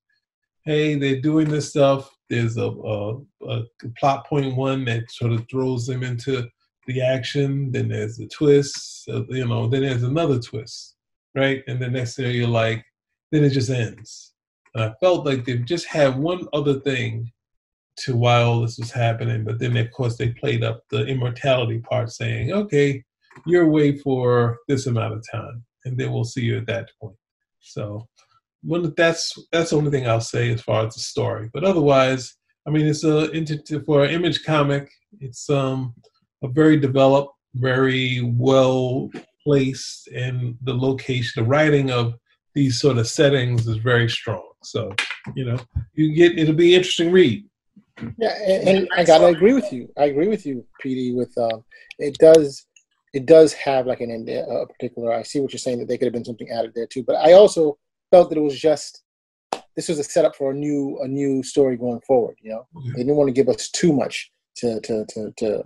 hey, 0.66 0.96
they're 0.96 1.22
doing 1.22 1.50
this 1.50 1.70
stuff. 1.70 2.12
There's 2.30 2.58
a, 2.58 2.70
a, 2.70 3.18
a 3.48 3.64
plot 3.98 4.28
point 4.28 4.56
one 4.56 4.86
that 4.86 5.10
sort 5.10 5.32
of 5.32 5.48
throws 5.50 5.88
them 5.88 6.04
into 6.04 6.48
the 6.90 7.02
action, 7.02 7.72
then 7.72 7.88
there's 7.88 8.18
the 8.18 8.28
twist, 8.28 9.08
uh, 9.10 9.24
you 9.30 9.48
know, 9.48 9.68
then 9.68 9.84
there's 9.84 10.04
another 10.04 10.40
twist, 10.40 10.96
right? 11.36 11.64
And 11.68 11.80
the 11.80 11.88
next 11.88 12.16
thing 12.16 12.36
you're 12.36 12.48
like, 12.48 12.84
then 13.32 13.44
it 13.44 13.52
just 13.52 13.70
ends. 13.70 14.34
And 14.74 14.84
I 14.84 14.94
felt 15.00 15.26
like 15.26 15.46
they 15.46 15.58
just 15.58 15.86
had 15.86 16.18
one 16.18 16.48
other 16.52 16.80
thing 16.80 17.32
to 17.98 18.16
why 18.16 18.42
all 18.42 18.62
this 18.62 18.80
was 18.80 18.92
happening, 18.92 19.44
but 19.44 19.60
then 19.60 19.78
of 19.78 19.92
course 19.92 20.18
they 20.18 20.30
played 20.30 20.64
up 20.64 20.84
the 20.90 21.06
immortality 21.06 21.80
part, 21.80 22.12
saying, 22.12 22.52
"Okay, 22.52 23.04
you're 23.46 23.64
away 23.64 23.98
for 23.98 24.58
this 24.68 24.88
amount 24.88 25.14
of 25.14 25.26
time, 25.32 25.64
and 25.86 25.98
then 25.98 26.12
we'll 26.12 26.24
see 26.24 26.42
you 26.42 26.58
at 26.58 26.68
that 26.68 26.90
point." 27.02 27.16
So, 27.62 28.08
well, 28.64 28.92
that's 28.96 29.38
that's 29.52 29.72
the 29.72 29.78
only 29.78 29.92
thing 29.92 30.08
I'll 30.08 30.22
say 30.22 30.52
as 30.52 30.62
far 30.62 30.86
as 30.86 30.96
the 30.96 31.02
story. 31.02 31.50
But 31.54 31.64
otherwise, 31.64 32.36
I 32.68 32.72
mean, 32.72 32.88
it's 32.88 33.04
a 33.04 33.30
for 33.86 34.04
an 34.06 34.12
image 34.12 34.44
comic. 34.44 34.90
It's 35.20 35.50
um 35.50 35.94
a 36.44 36.48
very 36.48 36.78
developed, 36.78 37.34
very 37.56 38.22
well 38.22 39.10
placed, 39.44 40.08
and 40.10 40.58
the 40.64 40.74
location, 40.74 41.44
the 41.44 41.50
writing 41.50 41.92
of 41.92 42.14
these 42.56 42.80
sort 42.80 42.98
of 42.98 43.08
settings 43.08 43.68
is 43.68 43.78
very 43.78 44.10
strong. 44.10 44.44
So, 44.64 44.94
you 45.36 45.46
know, 45.46 45.60
you 45.94 46.14
get 46.14 46.38
it'll 46.38 46.56
be 46.56 46.76
interesting 46.76 47.12
read. 47.12 47.46
Yeah, 48.18 48.36
and, 48.48 48.68
and 48.70 48.90
I 48.96 49.04
gotta 49.04 49.26
agree 49.26 49.54
with 49.54 49.72
you. 49.74 49.90
I 49.98 50.06
agree 50.06 50.28
with 50.28 50.46
you, 50.46 50.66
Petey. 50.80 51.14
With 51.14 51.38
um, 51.38 51.64
it 51.98 52.18
does 52.18 52.66
it 53.14 53.26
does 53.26 53.54
have 53.54 53.88
like 53.88 54.02
an 54.02 54.28
a 54.30 54.66
particular. 54.68 55.14
I 55.14 55.24
see 55.24 55.40
what 55.40 55.52
you're 55.52 55.60
saying 55.60 55.80
that 55.80 55.88
they 55.88 55.98
could 55.98 56.06
have 56.06 56.14
been 56.14 56.26
something 56.26 56.50
added 56.50 56.74
there 56.76 56.88
too, 56.88 57.04
but 57.04 57.16
I 57.16 57.34
also 57.34 57.78
felt 58.12 58.30
that 58.30 58.38
it 58.38 58.42
was 58.42 58.60
just 58.60 59.04
this 59.76 59.88
was 59.88 60.00
a 60.00 60.04
setup 60.04 60.36
for 60.36 60.52
a 60.52 60.54
new 60.54 61.00
a 61.02 61.08
new 61.08 61.42
story 61.44 61.78
going 61.78 62.02
forward. 62.02 62.38
You 62.42 62.52
know, 62.52 62.68
mm-hmm. 62.76 62.92
they 62.92 63.00
didn't 63.00 63.16
want 63.16 63.28
to 63.28 63.34
give 63.34 63.50
us 63.50 63.70
too 63.70 63.94
much 63.94 64.32
to 64.58 64.80
to 64.82 65.06
to 65.06 65.34
to 65.38 65.64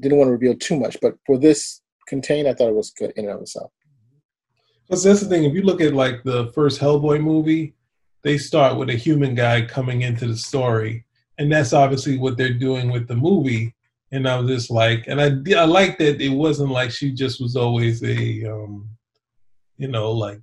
didn't 0.00 0.18
want 0.18 0.28
to 0.28 0.32
reveal 0.32 0.56
too 0.56 0.78
much, 0.78 0.96
but 1.00 1.14
for 1.26 1.38
this 1.38 1.80
contained 2.08 2.48
I 2.48 2.54
thought 2.54 2.68
it 2.68 2.74
was 2.74 2.90
good 2.90 3.12
in 3.16 3.26
and 3.26 3.34
of 3.34 3.42
itself. 3.42 3.70
Because 4.86 5.04
that's 5.04 5.20
the 5.20 5.28
thing. 5.28 5.44
If 5.44 5.54
you 5.54 5.62
look 5.62 5.80
at 5.80 5.94
like 5.94 6.24
the 6.24 6.52
first 6.54 6.80
Hellboy 6.80 7.22
movie, 7.22 7.74
they 8.22 8.36
start 8.38 8.76
with 8.76 8.90
a 8.90 8.94
human 8.94 9.34
guy 9.34 9.64
coming 9.64 10.02
into 10.02 10.26
the 10.26 10.36
story, 10.36 11.04
and 11.38 11.50
that's 11.52 11.72
obviously 11.72 12.18
what 12.18 12.36
they're 12.36 12.52
doing 12.52 12.90
with 12.90 13.06
the 13.08 13.16
movie. 13.16 13.73
And 14.14 14.28
I 14.28 14.38
was 14.38 14.48
just 14.48 14.70
like, 14.70 15.06
and 15.08 15.20
I 15.20 15.60
I 15.60 15.64
liked 15.64 15.98
that 15.98 16.20
it 16.20 16.30
wasn't 16.30 16.70
like 16.70 16.90
she 16.90 17.12
just 17.12 17.40
was 17.40 17.56
always 17.56 18.02
a, 18.02 18.44
um, 18.44 18.88
you 19.76 19.88
know, 19.88 20.12
like 20.12 20.40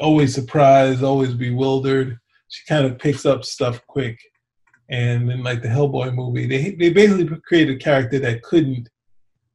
always 0.00 0.34
surprised, 0.34 1.02
always 1.02 1.34
bewildered. 1.34 2.18
She 2.48 2.64
kind 2.66 2.86
of 2.86 2.98
picks 2.98 3.24
up 3.24 3.44
stuff 3.44 3.80
quick 3.86 4.18
and 4.90 5.30
in 5.30 5.42
like 5.42 5.62
the 5.62 5.68
Hellboy 5.68 6.14
movie, 6.14 6.46
they 6.46 6.70
they 6.70 6.90
basically 6.90 7.28
created 7.46 7.76
a 7.76 7.78
character 7.78 8.18
that 8.20 8.42
couldn't 8.42 8.88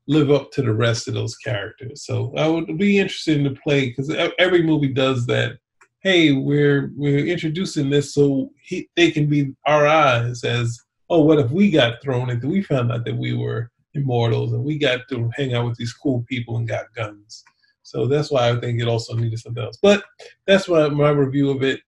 live 0.08 0.30
up 0.32 0.52
to 0.52 0.62
the 0.62 0.74
rest 0.74 1.08
of 1.08 1.14
those 1.14 1.36
characters. 1.38 2.06
So 2.06 2.34
I 2.38 2.48
would 2.48 2.78
be 2.78 3.00
interested 3.00 3.38
in 3.38 3.46
the 3.46 3.60
play 3.62 3.88
because 3.88 4.14
every 4.38 4.62
movie 4.62 4.94
does 4.94 5.26
that. 5.28 5.58
Hey, 6.02 6.34
we're 6.34 6.92
we're 6.96 7.26
introducing 7.26 7.90
this 7.90 8.14
so 8.14 8.52
he, 8.62 8.90
they 8.96 9.12
can 9.12 9.28
be 9.28 9.56
our 9.66 9.88
eyes 9.88 10.44
as 10.44 10.80
oh, 11.14 11.22
what 11.22 11.40
if 11.40 11.52
we 11.52 11.70
got 11.70 12.02
thrown 12.02 12.32
into? 12.32 12.48
We 12.48 12.64
found 12.64 12.92
out 12.92 13.06
that 13.06 13.16
we 13.16 13.36
were 13.36 13.70
immortals 13.94 14.54
and 14.54 14.64
we 14.64 14.80
got 14.80 15.02
to 15.10 15.30
hang 15.36 15.54
out 15.54 15.66
with 15.66 15.78
these 15.78 15.94
cool 15.94 16.26
people 16.28 16.58
and 16.58 16.68
got 16.68 16.94
guns. 16.96 17.44
So 17.84 18.08
that's 18.08 18.32
why 18.32 18.50
I 18.50 18.60
think 18.60 18.82
it 18.82 18.88
also 18.88 19.14
needed 19.16 19.38
something 19.38 19.64
else. 19.64 19.78
But 19.82 20.04
that's 20.48 20.68
my 20.68 20.90
my 20.90 21.10
review 21.10 21.52
of 21.52 21.62
it, 21.62 21.82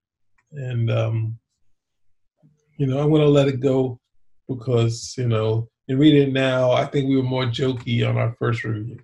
and 0.52 0.92
um, 0.92 1.40
you 2.78 2.86
know, 2.86 3.00
I'm 3.00 3.10
going 3.10 3.22
to 3.22 3.28
let 3.28 3.48
it 3.48 3.60
go 3.60 4.00
because, 4.48 5.16
you 5.18 5.28
know, 5.28 5.70
in 5.88 5.98
reading 5.98 6.30
it 6.30 6.34
now, 6.34 6.72
I 6.72 6.86
think 6.86 7.08
we 7.08 7.18
were 7.18 7.24
more 7.24 7.46
jokey 7.46 8.08
on 8.08 8.18
our 8.18 8.36
first 8.38 8.64
review. 8.64 9.00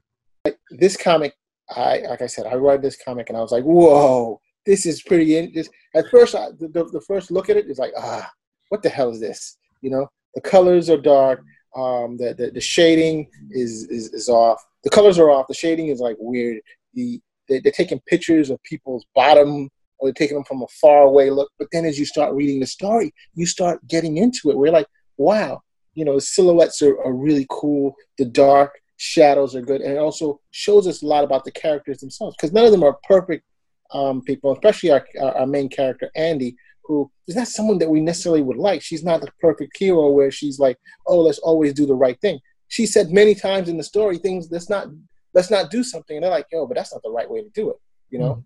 This 0.70 0.98
comic, 0.98 1.34
I 1.70 2.00
like 2.10 2.22
I 2.22 2.28
said, 2.28 2.46
I 2.46 2.56
read 2.56 2.82
this 2.82 3.02
comic 3.04 3.30
and 3.30 3.38
I 3.38 3.42
was 3.42 3.52
like, 3.52 3.64
whoa, 3.64 4.40
this 4.66 4.86
is 4.86 5.02
pretty. 5.02 5.38
In- 5.38 5.52
this, 5.54 5.70
at 5.96 6.10
first, 6.12 6.36
I, 6.36 6.50
the, 6.60 6.68
the 6.68 7.04
first 7.08 7.32
look 7.32 7.50
at 7.50 7.58
it 7.58 7.70
is 7.70 7.80
like, 7.80 7.94
ah, 7.98 8.30
what 8.70 8.84
the 8.84 8.90
hell 8.90 9.10
is 9.10 9.20
this? 9.20 9.58
You 9.82 9.92
know, 9.92 10.08
the 10.36 10.42
colors 10.42 10.90
are 10.90 10.98
dark. 10.98 11.44
Um, 11.76 12.18
the, 12.18 12.34
the, 12.38 12.52
the 12.52 12.62
shading 12.62 13.30
is, 13.50 13.88
is 13.88 14.14
is 14.14 14.28
off. 14.28 14.62
The 14.84 14.90
colors 14.90 15.18
are 15.18 15.30
off. 15.30 15.48
The 15.48 15.54
shading 15.54 15.88
is 15.88 16.00
like 16.00 16.18
weird. 16.20 16.60
The 16.94 17.22
they, 17.48 17.60
they're 17.60 17.72
taking 17.72 18.02
pictures 18.08 18.50
of 18.50 18.62
people's 18.64 19.06
bottom 19.16 19.70
or 20.00 20.08
they're 20.08 20.14
taking 20.14 20.36
them 20.36 20.44
from 20.46 20.64
a 20.64 20.68
far 20.82 21.04
away 21.04 21.30
look. 21.30 21.52
But 21.60 21.68
then 21.72 21.86
as 21.86 22.00
you 22.00 22.06
start 22.06 22.34
reading 22.34 22.60
the 22.60 22.66
story, 22.66 23.14
you 23.36 23.46
start 23.46 23.86
getting 23.88 24.18
into 24.18 24.50
it. 24.50 24.58
We're 24.58 24.72
like, 24.72 24.88
wow, 25.18 25.62
you 25.94 26.06
know, 26.06 26.16
the 26.16 26.22
silhouettes 26.22 26.82
are, 26.82 27.00
are 27.04 27.14
really 27.14 27.46
cool. 27.50 27.96
The 28.18 28.26
dark 28.26 28.80
shadows 28.98 29.56
are 29.56 29.62
good. 29.62 29.82
And 29.82 29.94
it 29.94 30.00
also 30.00 30.40
shows 30.52 30.88
us 30.88 31.04
a 31.04 31.06
lot 31.06 31.24
about 31.24 31.44
the 31.44 31.52
characters 31.52 32.00
themselves 32.00 32.36
because 32.36 32.54
none 32.54 32.66
of 32.66 32.72
them 32.72 32.84
are 32.84 32.98
perfect 33.08 33.46
um, 33.94 34.22
people, 34.22 34.54
especially 34.54 34.92
our, 34.92 35.06
our 35.22 35.48
main 35.48 35.70
character, 35.70 36.10
Andy, 36.16 36.56
who 36.86 37.12
is 37.28 37.36
not 37.36 37.48
someone 37.48 37.78
that 37.80 37.90
we 37.90 38.02
necessarily 38.02 38.42
would 38.42 38.58
like. 38.58 38.82
She's 38.82 39.04
not 39.04 39.22
the 39.22 39.32
perfect 39.40 39.78
hero 39.78 40.10
where 40.10 40.32
she's 40.32 40.60
like, 40.60 40.78
oh, 41.08 41.20
let's 41.20 41.40
always 41.40 41.74
do 41.74 41.86
the 41.86 41.96
right 41.96 42.20
thing. 42.22 42.40
She 42.68 42.86
said 42.86 43.12
many 43.12 43.36
times 43.36 43.70
in 43.70 43.78
the 43.78 43.84
story 43.84 44.18
things 44.18 44.48
let's 44.52 44.70
not 44.70 44.88
let's 45.34 45.52
not 45.52 45.72
do 45.72 45.84
something, 45.84 46.18
and 46.18 46.24
they're 46.24 46.32
like, 46.32 46.48
yo, 46.52 46.66
but 46.66 46.76
that's 46.76 46.94
not 46.94 47.04
the 47.04 47.12
right 47.12 47.30
way 47.30 47.42
to 47.42 47.50
do 47.50 47.70
it, 47.70 47.78
you 48.10 48.20
know. 48.20 48.34
Mm-hmm 48.34 48.42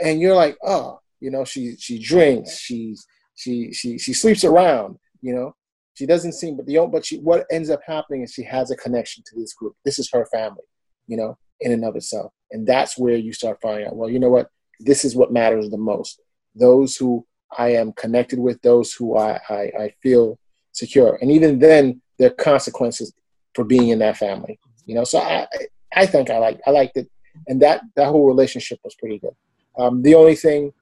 and 0.00 0.20
you're 0.20 0.34
like, 0.34 0.56
oh, 0.64 1.00
you 1.20 1.30
know, 1.30 1.44
she 1.44 1.76
she 1.76 1.98
drinks, 1.98 2.58
she's 2.58 3.06
she 3.34 3.72
she 3.72 3.98
she 3.98 4.12
sleeps 4.12 4.44
around, 4.44 4.96
you 5.20 5.34
know, 5.34 5.54
She 5.94 6.06
doesn't 6.06 6.34
seem, 6.34 6.56
but 6.56 6.66
the 6.66 6.88
but 6.90 7.04
she 7.04 7.18
what 7.18 7.44
ends 7.50 7.70
up 7.70 7.80
happening 7.84 8.22
is 8.22 8.32
she 8.32 8.44
has 8.44 8.70
a 8.70 8.76
connection 8.76 9.24
to 9.26 9.36
this 9.36 9.52
group. 9.52 9.74
This 9.84 9.98
is 9.98 10.08
her 10.12 10.26
family, 10.26 10.62
you 11.08 11.16
know, 11.16 11.36
in 11.60 11.72
and 11.72 11.84
of 11.84 11.96
itself, 11.96 12.32
and 12.52 12.66
that's 12.66 12.96
where 12.96 13.16
you 13.16 13.32
start 13.32 13.58
finding 13.60 13.88
out. 13.88 13.96
Well, 13.96 14.08
you 14.08 14.20
know 14.20 14.30
what? 14.30 14.48
This 14.78 15.04
is 15.04 15.16
what 15.16 15.32
matters 15.32 15.68
the 15.70 15.76
most. 15.76 16.20
Those 16.54 16.96
who 16.96 17.26
I 17.56 17.70
am 17.70 17.92
connected 17.92 18.38
with, 18.38 18.60
those 18.62 18.92
who 18.92 19.16
I 19.16 19.40
I, 19.48 19.62
I 19.84 19.94
feel 20.02 20.38
secure, 20.72 21.18
and 21.20 21.30
even 21.30 21.58
then, 21.58 22.00
there 22.18 22.30
are 22.30 22.34
consequences 22.34 23.12
for 23.54 23.64
being 23.64 23.88
in 23.88 23.98
that 24.00 24.16
family. 24.16 24.58
You 24.86 24.94
know, 24.94 25.04
so 25.04 25.18
I 25.18 25.46
I 25.94 26.06
think 26.06 26.30
I 26.30 26.38
like 26.38 26.60
I 26.66 26.70
liked 26.70 26.96
it, 26.96 27.08
and 27.46 27.60
that 27.62 27.82
that 27.96 28.08
whole 28.08 28.26
relationship 28.26 28.78
was 28.84 28.94
pretty 28.94 29.18
good. 29.18 29.34
Um, 29.78 30.02
the 30.02 30.14
only 30.14 30.34
thing, 30.34 30.72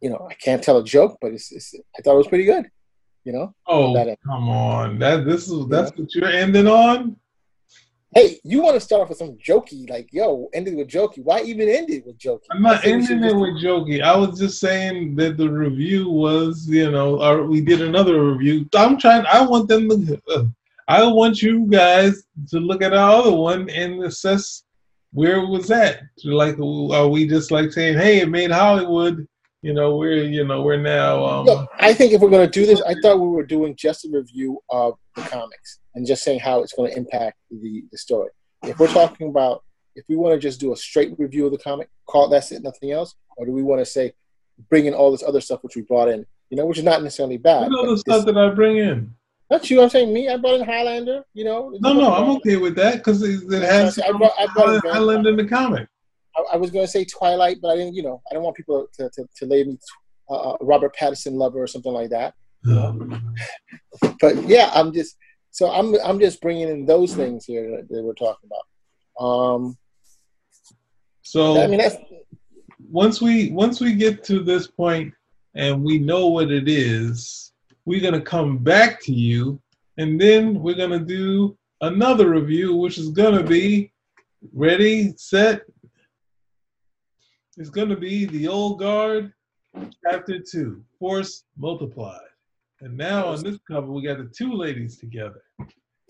you 0.00 0.10
know, 0.10 0.28
I 0.30 0.34
can't 0.34 0.62
tell 0.62 0.78
a 0.78 0.84
joke, 0.84 1.18
but 1.20 1.32
it's, 1.32 1.50
it's 1.50 1.74
I 1.98 2.02
thought 2.02 2.14
it 2.14 2.18
was 2.18 2.28
pretty 2.28 2.44
good. 2.44 2.66
You 3.24 3.32
know. 3.32 3.54
Oh, 3.66 3.94
come 4.26 4.48
on! 4.50 4.98
That 4.98 5.24
this 5.24 5.48
is 5.48 5.66
that's 5.68 5.92
yeah. 5.92 6.02
what 6.02 6.14
you're 6.14 6.28
ending 6.28 6.66
on. 6.66 7.16
Hey, 8.14 8.38
you 8.44 8.62
want 8.62 8.74
to 8.74 8.80
start 8.80 9.02
off 9.02 9.08
with 9.08 9.18
some 9.18 9.36
jokey, 9.38 9.90
like 9.90 10.08
yo, 10.12 10.48
ended 10.54 10.76
with 10.76 10.88
jokey. 10.88 11.24
Why 11.24 11.40
even 11.40 11.68
end 11.68 11.90
it 11.90 12.06
with 12.06 12.16
jokey? 12.16 12.44
I'm 12.52 12.62
not 12.62 12.84
ending 12.84 13.24
it 13.24 13.34
with 13.34 13.60
jokey. 13.60 14.02
I 14.02 14.16
was 14.16 14.38
just 14.38 14.60
saying 14.60 15.16
that 15.16 15.36
the 15.36 15.48
review 15.48 16.08
was, 16.08 16.64
you 16.68 16.92
know, 16.92 17.20
or 17.20 17.42
we 17.48 17.60
did 17.60 17.82
another 17.82 18.32
review. 18.32 18.68
I'm 18.74 18.98
trying. 18.98 19.26
I 19.26 19.44
want 19.44 19.68
them 19.68 19.88
to. 19.88 20.22
Uh, 20.28 20.44
I 20.86 21.04
want 21.06 21.42
you 21.42 21.66
guys 21.66 22.24
to 22.50 22.60
look 22.60 22.82
at 22.82 22.92
our 22.92 23.10
other 23.10 23.32
one 23.32 23.68
and 23.70 24.04
assess 24.04 24.62
where 25.12 25.38
it 25.38 25.48
was 25.48 25.70
at. 25.72 26.02
Like, 26.24 26.58
are 26.60 27.08
we 27.08 27.26
just 27.26 27.50
like 27.50 27.72
saying, 27.72 27.98
"Hey, 27.98 28.20
it 28.20 28.28
made 28.28 28.52
Hollywood"? 28.52 29.26
you 29.64 29.72
know, 29.72 29.96
we're 29.96 30.24
you 30.24 30.44
know 30.44 30.60
we're 30.60 30.76
now. 30.76 31.24
Um, 31.24 31.46
Look, 31.46 31.70
I 31.80 31.94
think 31.94 32.12
if 32.12 32.20
we're 32.20 32.28
going 32.28 32.48
to 32.48 32.60
do 32.60 32.66
this, 32.66 32.82
I 32.82 32.94
thought 33.00 33.18
we 33.18 33.28
were 33.28 33.46
doing 33.46 33.74
just 33.74 34.04
a 34.04 34.10
review 34.12 34.60
of 34.68 34.98
the 35.16 35.22
comics 35.22 35.80
and 35.94 36.06
just 36.06 36.24
saying 36.24 36.40
how 36.40 36.62
it's 36.62 36.72
going 36.72 36.90
to 36.90 36.96
impact 36.96 37.38
the 37.50 37.84
the 37.90 37.98
story. 37.98 38.30
If 38.62 38.78
we're 38.78 38.88
talking 38.88 39.28
about 39.28 39.62
if 39.94 40.04
we 40.08 40.16
want 40.16 40.34
to 40.34 40.40
just 40.40 40.60
do 40.60 40.72
a 40.72 40.76
straight 40.76 41.14
review 41.18 41.46
of 41.46 41.52
the 41.52 41.58
comic, 41.58 41.88
call 42.06 42.28
that's 42.28 42.52
it, 42.52 42.62
nothing 42.62 42.90
else, 42.90 43.14
or 43.36 43.46
do 43.46 43.52
we 43.52 43.62
want 43.62 43.80
to 43.80 43.86
say 43.86 44.12
bring 44.68 44.86
in 44.86 44.94
all 44.94 45.10
this 45.10 45.22
other 45.22 45.40
stuff 45.40 45.62
which 45.62 45.76
we 45.76 45.82
brought 45.82 46.08
in, 46.08 46.24
you 46.50 46.56
know, 46.56 46.66
which 46.66 46.78
is 46.78 46.84
not 46.84 47.02
necessarily 47.02 47.36
bad. 47.36 47.70
What 47.70 47.86
other 47.86 47.96
stuff 47.96 48.24
that 48.26 48.36
I 48.36 48.50
bring 48.50 48.78
in? 48.78 49.14
Not 49.50 49.68
you. 49.70 49.82
I'm 49.82 49.90
saying 49.90 50.12
me. 50.12 50.28
I 50.28 50.36
brought 50.36 50.60
in 50.60 50.66
Highlander. 50.66 51.22
You 51.34 51.44
know. 51.44 51.76
No, 51.80 51.92
no, 51.92 52.12
I'm 52.12 52.30
okay 52.36 52.56
with 52.56 52.74
that 52.76 52.96
because 52.96 53.22
it, 53.22 53.40
it 53.52 53.62
has 53.62 53.98
I 53.98 54.10
brought, 54.12 54.32
I 54.38 54.46
brought 54.54 54.84
Highlander 54.84 55.30
in 55.30 55.36
the 55.36 55.46
comic. 55.46 55.86
I, 56.36 56.54
I 56.54 56.56
was 56.56 56.70
going 56.70 56.84
to 56.84 56.90
say 56.90 57.04
Twilight, 57.04 57.58
but 57.60 57.68
I 57.68 57.76
didn't. 57.76 57.94
You 57.94 58.04
know, 58.04 58.22
I 58.30 58.34
don't 58.34 58.42
want 58.42 58.56
people 58.56 58.86
to 58.94 59.10
to, 59.10 59.26
to 59.36 59.46
lay 59.46 59.64
me 59.64 59.78
uh, 60.30 60.56
Robert 60.60 60.96
Pattinson 60.96 61.34
lover 61.34 61.62
or 61.62 61.66
something 61.66 61.92
like 61.92 62.10
that. 62.10 62.34
Um. 62.66 63.34
but 64.20 64.46
yeah, 64.48 64.70
I'm 64.74 64.92
just 64.92 65.16
so 65.50 65.70
I'm 65.70 65.94
I'm 66.04 66.18
just 66.18 66.40
bringing 66.40 66.68
in 66.68 66.86
those 66.86 67.14
things 67.14 67.44
here 67.44 67.70
that, 67.70 67.88
that 67.88 68.02
we're 68.02 68.14
talking 68.14 68.48
about. 68.48 69.24
Um, 69.24 69.78
so 71.22 71.60
I 71.62 71.66
mean, 71.66 71.78
that's, 71.78 71.96
once 72.90 73.20
we 73.20 73.50
once 73.50 73.80
we 73.80 73.94
get 73.94 74.24
to 74.24 74.42
this 74.42 74.66
point 74.66 75.12
and 75.54 75.82
we 75.82 75.98
know 75.98 76.26
what 76.28 76.50
it 76.50 76.68
is, 76.68 77.52
we're 77.84 78.02
gonna 78.02 78.20
come 78.20 78.58
back 78.58 79.00
to 79.02 79.12
you, 79.12 79.60
and 79.98 80.20
then 80.20 80.60
we're 80.60 80.74
gonna 80.74 80.98
do 80.98 81.56
another 81.80 82.30
review, 82.30 82.74
which 82.76 82.98
is 82.98 83.10
gonna 83.10 83.42
be 83.42 83.92
ready, 84.52 85.14
set, 85.16 85.62
It's 87.56 87.70
going 87.70 87.88
to 87.88 87.96
be 87.96 88.24
the 88.26 88.48
old 88.48 88.80
guard, 88.80 89.32
chapter 90.04 90.40
two, 90.40 90.84
force 90.98 91.44
multiplied. 91.56 92.20
And 92.80 92.96
now 92.96 93.26
on 93.26 93.42
this 93.42 93.58
cover, 93.70 93.90
we 93.90 94.02
got 94.02 94.18
the 94.18 94.30
two 94.36 94.52
ladies 94.52 94.98
together. 94.98 95.42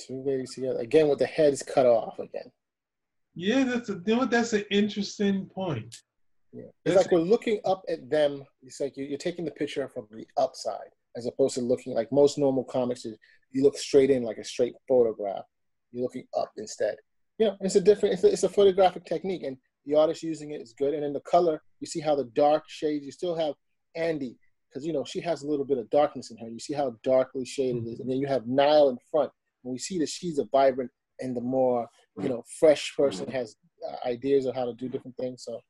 Two 0.00 0.22
ladies 0.24 0.54
together 0.54 0.80
again 0.80 1.08
with 1.08 1.18
the 1.18 1.26
heads 1.26 1.62
cut 1.62 1.86
off 1.86 2.18
again. 2.18 2.50
Yeah, 3.34 3.64
that's 3.64 3.88
a 3.88 4.00
you 4.06 4.16
know, 4.16 4.24
that's 4.24 4.52
an 4.52 4.64
interesting 4.70 5.46
point. 5.46 5.94
Yeah. 6.52 6.64
It's 6.84 6.96
like 6.96 7.10
we're 7.10 7.18
looking 7.18 7.60
up 7.64 7.82
at 7.88 8.08
them. 8.08 8.44
It's 8.62 8.80
like 8.80 8.94
you're 8.96 9.18
taking 9.18 9.44
the 9.44 9.50
picture 9.50 9.88
from 9.88 10.06
the 10.10 10.26
upside 10.36 10.90
as 11.16 11.26
opposed 11.26 11.54
to 11.56 11.60
looking 11.60 11.94
like 11.94 12.10
most 12.12 12.38
normal 12.38 12.64
comics. 12.64 13.04
You 13.04 13.62
look 13.62 13.76
straight 13.76 14.10
in 14.10 14.22
like 14.22 14.38
a 14.38 14.44
straight 14.44 14.74
photograph. 14.88 15.44
You're 15.92 16.02
looking 16.02 16.26
up 16.36 16.50
instead. 16.56 16.96
You 17.38 17.46
know, 17.46 17.56
it's 17.60 17.74
a 17.76 17.80
different. 17.80 18.14
It's 18.14 18.24
a, 18.24 18.32
it's 18.32 18.42
a 18.44 18.48
photographic 18.48 19.04
technique, 19.04 19.42
and 19.42 19.56
the 19.84 19.96
artist 19.96 20.22
using 20.22 20.52
it 20.52 20.60
is 20.60 20.72
good. 20.72 20.94
And 20.94 21.04
in 21.04 21.12
the 21.12 21.20
color, 21.20 21.60
you 21.80 21.86
see 21.86 22.00
how 22.00 22.14
the 22.14 22.30
dark 22.34 22.64
shades, 22.68 23.04
you 23.04 23.12
still 23.12 23.36
have 23.36 23.54
Andy, 23.96 24.36
because 24.74 24.84
you 24.84 24.92
know 24.92 25.04
she 25.04 25.20
has 25.20 25.42
a 25.42 25.46
little 25.46 25.64
bit 25.64 25.78
of 25.78 25.88
darkness 25.90 26.30
in 26.30 26.36
her. 26.38 26.48
You 26.48 26.58
see 26.58 26.74
how 26.74 26.96
darkly 27.04 27.44
shaded 27.44 27.86
it 27.86 27.90
is. 27.90 28.00
And 28.00 28.10
then 28.10 28.18
you 28.18 28.26
have 28.26 28.46
Nile 28.46 28.88
in 28.88 28.98
front. 29.10 29.30
And 29.62 29.72
we 29.72 29.78
see 29.78 29.98
that 30.00 30.08
she's 30.08 30.38
a 30.38 30.44
vibrant 30.50 30.90
and 31.20 31.36
the 31.36 31.40
more, 31.40 31.88
you 32.20 32.28
know, 32.28 32.42
fresh 32.58 32.92
person 32.96 33.30
has 33.30 33.56
uh, 33.88 34.08
ideas 34.08 34.46
of 34.46 34.54
how 34.56 34.64
to 34.64 34.74
do 34.74 34.88
different 34.88 35.16
things. 35.16 35.44
So 35.44 35.60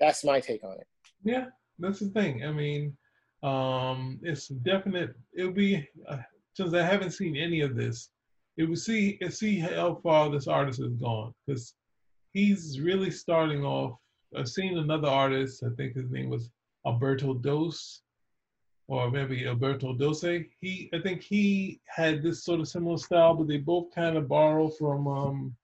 that's 0.00 0.24
my 0.24 0.40
take 0.40 0.64
on 0.64 0.72
it. 0.72 0.86
Yeah, 1.22 1.46
that's 1.78 2.00
the 2.00 2.08
thing. 2.08 2.44
I 2.44 2.50
mean, 2.50 2.96
um, 3.44 4.18
it's 4.22 4.48
definite. 4.48 5.14
It'll 5.32 5.52
be, 5.52 5.88
uh, 6.08 6.18
since 6.54 6.74
I 6.74 6.82
haven't 6.82 7.12
seen 7.12 7.36
any 7.36 7.60
of 7.60 7.76
this, 7.76 8.10
it 8.56 8.68
will 8.68 8.76
see, 8.76 9.18
it 9.20 9.34
see 9.34 9.58
how 9.60 10.00
far 10.02 10.30
this 10.30 10.48
artist 10.48 10.80
has 10.82 10.94
gone. 10.94 11.32
Because 11.46 11.74
he's 12.32 12.80
really 12.80 13.10
starting 13.10 13.64
off. 13.64 13.98
I've 14.36 14.48
seen 14.48 14.78
another 14.78 15.08
artist, 15.08 15.62
I 15.64 15.74
think 15.76 15.94
his 15.94 16.10
name 16.10 16.28
was 16.28 16.50
Alberto 16.86 17.34
Dos, 17.34 18.02
or 18.88 19.10
maybe 19.10 19.46
Alberto 19.46 19.94
Dose. 19.94 20.44
He, 20.60 20.90
I 20.92 21.00
think 21.00 21.22
he 21.22 21.80
had 21.86 22.22
this 22.22 22.44
sort 22.44 22.60
of 22.60 22.68
similar 22.68 22.98
style, 22.98 23.34
but 23.34 23.48
they 23.48 23.58
both 23.58 23.94
kind 23.94 24.16
of 24.16 24.28
borrow 24.28 24.68
from, 24.68 25.06
um, 25.06 25.56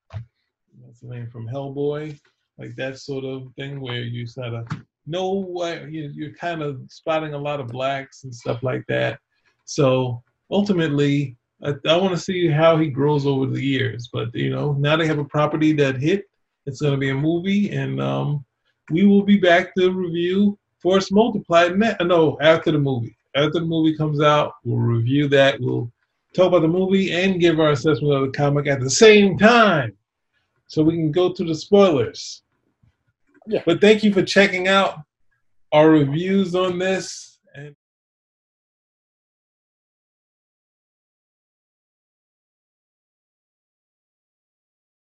what's 0.81 1.01
the 1.01 1.09
name, 1.09 1.29
from 1.29 1.49
Hellboy, 1.49 2.19
like 2.59 2.77
that 2.77 2.99
sort 2.99 3.25
of 3.25 3.53
thing 3.57 3.81
where 3.81 4.03
you 4.03 4.27
sort 4.27 4.55
of 4.55 4.67
know 5.07 5.47
you're 5.89 6.35
kind 6.35 6.63
of 6.63 6.81
spotting 6.89 7.35
a 7.35 7.39
lot 7.39 7.61
of 7.61 7.69
blacks 7.69 8.25
and 8.25 8.35
stuff 8.35 8.63
like 8.63 8.85
that. 8.89 9.19
So 9.65 10.23
ultimately, 10.51 11.37
I, 11.63 11.75
I 11.89 11.97
want 11.97 12.15
to 12.15 12.21
see 12.21 12.49
how 12.49 12.77
he 12.77 12.89
grows 12.89 13.27
over 13.27 13.47
the 13.47 13.63
years. 13.63 14.09
But 14.13 14.35
you 14.35 14.51
know, 14.51 14.73
now 14.75 14.97
they 14.97 15.07
have 15.07 15.19
a 15.19 15.25
property 15.25 15.73
that 15.75 15.97
hit 15.97 16.25
it's 16.67 16.81
going 16.81 16.95
to 16.95 16.99
be 16.99 17.11
a 17.11 17.15
movie, 17.15 17.71
and 17.71 18.01
um, 18.01 18.45
we 18.91 19.05
will 19.05 19.23
be 19.23 19.39
back 19.39 19.75
to 19.77 19.93
review 19.93 20.59
Force 20.81 21.11
Multiplied. 21.11 21.79
No, 21.79 22.39
after 22.41 22.71
the 22.71 22.79
movie. 22.79 23.17
After 23.35 23.61
the 23.61 23.67
movie 23.67 23.97
comes 23.97 24.21
out, 24.21 24.53
we'll 24.65 24.79
review 24.79 25.29
that. 25.29 25.61
We'll 25.61 25.91
talk 26.35 26.49
about 26.49 26.63
the 26.63 26.69
movie 26.69 27.13
and 27.13 27.41
give 27.41 27.61
our 27.61 27.73
assessment 27.73 28.15
of 28.15 28.23
the 28.23 28.33
comic 28.33 28.67
at 28.67 28.81
the 28.81 28.91
same 28.91 29.37
time, 29.37 29.97
so 30.69 30.83
we 30.83 30.95
can 30.95 31.13
go 31.13 31.33
to 31.33 31.45
the 31.45 31.55
spoilers. 31.55 32.43
Yeah. 33.47 33.63
But 33.65 33.81
thank 33.81 34.03
you 34.03 34.13
for 34.13 34.23
checking 34.23 34.69
out 34.69 35.01
our 35.73 35.91
reviews 35.91 36.55
on 36.55 36.79
this. 36.79 37.36